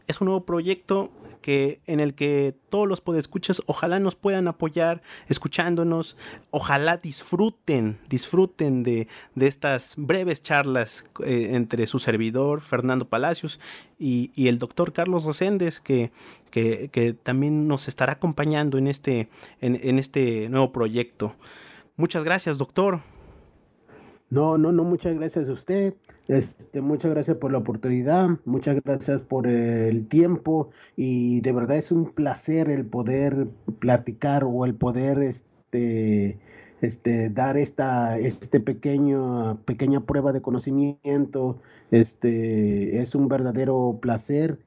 Es 0.07 0.21
un 0.21 0.27
nuevo 0.27 0.45
proyecto 0.45 1.11
que, 1.47 1.81
en 1.87 2.01
el 2.01 2.15
que 2.15 2.57
todos 2.71 2.89
los 2.89 3.01
podescuchas 3.01 3.63
ojalá 3.67 4.01
nos 4.01 4.17
puedan 4.17 4.49
apoyar 4.49 5.01
escuchándonos, 5.29 6.17
ojalá 6.51 6.97
disfruten 6.97 8.01
de, 8.59 9.09
de 9.35 9.47
estas 9.47 9.95
breves 9.97 10.43
charlas 10.43 11.05
eh, 11.25 11.51
entre 11.53 11.87
su 11.87 11.99
servidor 11.99 12.61
Fernando 12.61 13.09
Palacios 13.09 13.61
y, 13.99 14.31
y 14.35 14.49
el 14.49 14.59
doctor 14.59 14.93
Carlos 14.93 15.25
Roséndez 15.25 15.81
que, 15.81 16.11
que, 16.51 16.89
que, 16.91 17.13
también 17.13 17.69
nos 17.69 17.89
estará 17.89 18.13
acompañando 18.13 18.79
en 18.79 18.87
este, 18.87 19.29
en, 19.61 19.79
en 19.83 19.99
este 19.99 20.49
nuevo 20.49 20.73
proyecto. 20.73 21.35
Muchas 21.97 22.25
gracias, 22.25 22.59
doctor. 22.59 23.01
No, 24.29 24.59
no, 24.59 24.73
no, 24.73 24.83
muchas 24.85 25.17
gracias 25.17 25.49
a 25.49 25.53
usted. 25.53 25.95
Este, 26.29 26.81
muchas 26.81 27.13
gracias 27.13 27.37
por 27.37 27.53
la 27.53 27.59
oportunidad, 27.59 28.31
muchas 28.45 28.83
gracias 28.83 29.23
por 29.23 29.47
el 29.47 30.09
tiempo 30.09 30.71
y 30.97 31.41
de 31.41 31.53
verdad 31.53 31.77
es 31.77 31.93
un 31.93 32.11
placer 32.13 32.69
el 32.69 32.85
poder 32.85 33.47
platicar 33.79 34.43
o 34.43 34.65
el 34.65 34.75
poder 34.75 35.23
este, 35.23 36.41
este, 36.81 37.31
dar 37.31 37.57
esta 37.57 38.19
este 38.19 38.61
pequeño 38.61 39.59
pequeña 39.65 40.01
prueba 40.01 40.33
de 40.33 40.43
conocimiento. 40.43 41.61
Este 41.91 43.01
es 43.01 43.15
un 43.15 43.29
verdadero 43.29 43.99
placer 44.01 44.59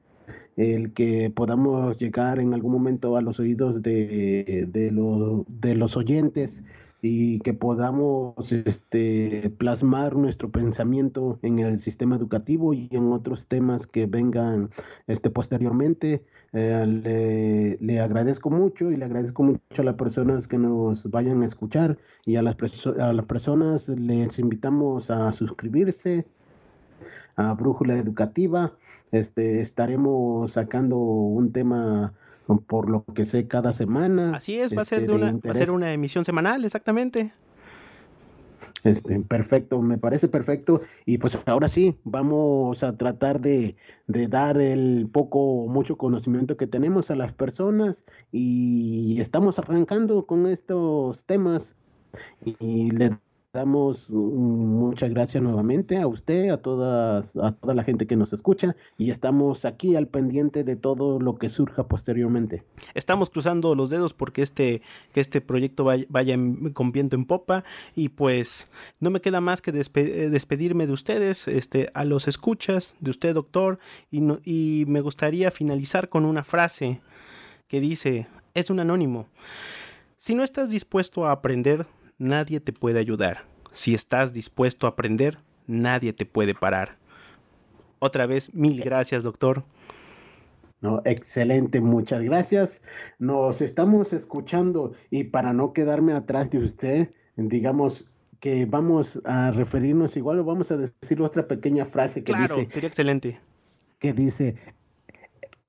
el 0.56 0.92
que 0.92 1.30
podamos 1.30 1.96
llegar 1.98 2.38
en 2.40 2.54
algún 2.54 2.72
momento 2.72 3.16
a 3.16 3.22
los 3.22 3.38
oídos 3.40 3.82
de, 3.82 4.66
de, 4.68 5.44
de 5.48 5.74
los 5.74 5.96
oyentes 5.96 6.62
y 7.02 7.38
que 7.40 7.54
podamos 7.54 8.52
este, 8.52 9.50
plasmar 9.56 10.16
nuestro 10.16 10.50
pensamiento 10.50 11.38
en 11.42 11.58
el 11.58 11.80
sistema 11.80 12.16
educativo 12.16 12.74
y 12.74 12.88
en 12.90 13.12
otros 13.12 13.46
temas 13.46 13.86
que 13.86 14.06
vengan 14.06 14.70
este, 15.06 15.30
posteriormente. 15.30 16.24
Eh, 16.52 17.76
le, 17.80 18.00
agradezco 18.00 18.50
mucho 18.50 18.90
y 18.90 18.96
le 18.96 19.04
agradezco 19.04 19.42
mucho 19.44 19.60
a 19.82 19.84
las 19.84 19.94
personas 19.94 20.48
que 20.48 20.58
nos 20.58 21.08
vayan 21.08 21.42
a 21.42 21.46
escuchar 21.46 21.96
y 22.26 22.36
a 22.36 22.42
las, 22.42 22.56
a 22.98 23.12
las 23.12 23.24
personas 23.26 23.88
les 23.88 24.38
invitamos 24.38 25.10
a 25.10 25.32
suscribirse 25.32 26.26
a 27.36 27.54
Brújula 27.54 27.96
Educativa. 27.96 28.72
Este, 29.12 29.60
estaremos 29.60 30.52
sacando 30.52 30.96
un 30.98 31.52
tema 31.52 32.14
por 32.66 32.90
lo 32.90 33.04
que 33.14 33.24
sé 33.24 33.46
cada 33.46 33.72
semana. 33.72 34.32
Así 34.34 34.58
es, 34.58 34.76
va, 34.76 34.82
a 34.82 34.84
ser 34.84 35.00
este, 35.00 35.12
de 35.12 35.18
una, 35.18 35.32
va 35.32 35.50
a 35.52 35.54
ser 35.54 35.70
una 35.70 35.92
emisión 35.92 36.24
semanal, 36.24 36.64
exactamente. 36.64 37.32
Este, 38.84 39.20
perfecto, 39.20 39.80
me 39.82 39.98
parece 39.98 40.28
perfecto. 40.28 40.80
Y 41.06 41.18
pues 41.18 41.38
ahora 41.46 41.68
sí, 41.68 41.98
vamos 42.04 42.82
a 42.82 42.96
tratar 42.96 43.40
de, 43.40 43.76
de 44.06 44.28
dar 44.28 44.60
el 44.60 45.08
poco 45.12 45.66
mucho 45.68 45.96
conocimiento 45.96 46.56
que 46.56 46.66
tenemos 46.66 47.10
a 47.10 47.16
las 47.16 47.32
personas 47.32 48.04
y 48.32 49.20
estamos 49.20 49.58
arrancando 49.58 50.26
con 50.26 50.46
estos 50.46 51.24
temas 51.24 51.74
damos 53.52 54.08
muchas 54.08 55.10
gracias 55.10 55.42
nuevamente 55.42 55.98
a 55.98 56.06
usted, 56.06 56.50
a 56.50 56.58
todas, 56.58 57.34
a 57.36 57.50
toda 57.52 57.74
la 57.74 57.82
gente 57.82 58.06
que 58.06 58.14
nos 58.14 58.32
escucha 58.32 58.76
y 58.96 59.10
estamos 59.10 59.64
aquí 59.64 59.96
al 59.96 60.06
pendiente 60.06 60.62
de 60.62 60.76
todo 60.76 61.18
lo 61.18 61.36
que 61.36 61.48
surja 61.48 61.88
posteriormente. 61.88 62.62
Estamos 62.94 63.28
cruzando 63.28 63.74
los 63.74 63.90
dedos 63.90 64.14
porque 64.14 64.42
este, 64.42 64.82
que 65.12 65.20
este 65.20 65.40
proyecto 65.40 65.84
vaya, 65.84 66.36
con 66.74 66.92
viento 66.92 67.16
en 67.16 67.24
popa 67.24 67.64
y 67.96 68.10
pues 68.10 68.68
no 69.00 69.10
me 69.10 69.20
queda 69.20 69.40
más 69.40 69.62
que 69.62 69.72
despedirme 69.72 70.86
de 70.86 70.92
ustedes, 70.92 71.48
este, 71.48 71.90
a 71.94 72.04
los 72.04 72.28
escuchas, 72.28 72.94
de 73.00 73.10
usted 73.10 73.34
doctor 73.34 73.80
y, 74.12 74.22
y 74.44 74.84
me 74.86 75.00
gustaría 75.00 75.50
finalizar 75.50 76.08
con 76.08 76.24
una 76.24 76.44
frase 76.44 77.00
que 77.66 77.80
dice, 77.80 78.28
es 78.54 78.70
un 78.70 78.78
anónimo. 78.78 79.26
Si 80.18 80.34
no 80.34 80.44
estás 80.44 80.70
dispuesto 80.70 81.26
a 81.26 81.32
aprender, 81.32 81.86
nadie 82.20 82.60
te 82.60 82.72
puede 82.72 83.00
ayudar. 83.00 83.46
Si 83.72 83.94
estás 83.94 84.32
dispuesto 84.32 84.86
a 84.86 84.90
aprender, 84.90 85.38
nadie 85.66 86.12
te 86.12 86.26
puede 86.26 86.54
parar. 86.54 86.98
Otra 87.98 88.26
vez, 88.26 88.54
mil 88.54 88.80
gracias, 88.82 89.24
doctor. 89.24 89.64
No, 90.80 91.02
excelente, 91.04 91.80
muchas 91.80 92.22
gracias. 92.22 92.80
Nos 93.18 93.60
estamos 93.60 94.12
escuchando 94.12 94.94
y 95.10 95.24
para 95.24 95.52
no 95.52 95.72
quedarme 95.72 96.12
atrás 96.12 96.50
de 96.50 96.58
usted, 96.58 97.10
digamos 97.36 98.12
que 98.38 98.64
vamos 98.64 99.20
a 99.24 99.50
referirnos 99.50 100.16
igual 100.16 100.38
o 100.38 100.44
vamos 100.44 100.70
a 100.70 100.78
decir 100.78 101.20
otra 101.20 101.46
pequeña 101.46 101.84
frase 101.84 102.24
que 102.24 102.32
claro, 102.32 102.56
dice. 102.56 102.70
Sería 102.70 102.88
excelente. 102.88 103.40
Que 103.98 104.14
dice: 104.14 104.56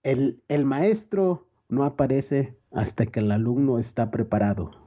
el, 0.03 0.41
el 0.47 0.63
maestro 0.63 1.45
no 1.67 1.83
aparece 1.83 2.55
hasta 2.71 3.05
que 3.05 3.19
el 3.19 3.31
alumno 3.31 3.79
está 3.79 4.11
preparado. 4.11 4.80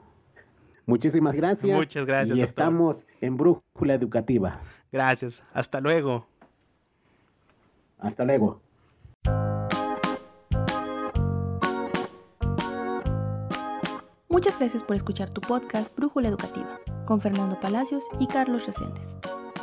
Muchísimas 0.87 1.35
gracias. 1.35 1.77
Muchas 1.77 2.07
gracias. 2.07 2.37
Y 2.37 2.43
estamos 2.43 3.07
en 3.21 3.37
Brújula 3.37 3.95
Educativa. 3.95 4.61
Gracias. 4.93 5.43
Hasta 5.53 5.81
luego. 5.81 6.27
Hasta 7.99 8.25
luego. 8.25 8.61
Muchas 14.29 14.59
gracias 14.59 14.83
por 14.83 14.97
escuchar 14.97 15.31
tu 15.31 15.41
podcast 15.41 15.97
Brújula 15.97 16.29
Educativa 16.29 16.81
con 17.07 17.21
Fernando 17.21 17.59
Palacios 17.61 18.05
y 18.19 18.27
Carlos 18.27 18.67
Reséndez. 18.67 19.17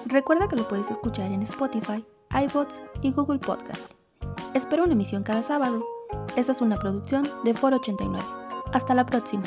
Recuerda 0.06 0.48
que 0.48 0.56
lo 0.56 0.68
puedes 0.68 0.90
escuchar 0.90 1.32
en 1.32 1.44
Spotify, 1.44 2.06
iBots 2.32 2.82
y 3.02 3.12
Google 3.12 3.40
Podcast. 3.40 3.92
Espero 4.54 4.84
una 4.84 4.94
emisión 4.94 5.24
cada 5.24 5.44
sábado. 5.44 5.86
Esta 6.36 6.54
es 6.54 6.62
una 6.62 6.78
producción 6.78 7.30
de 7.44 7.54
Foro 7.54 7.78
89. 7.78 8.26
Hasta 8.74 8.94
la 8.94 9.06
próxima. 9.06 9.44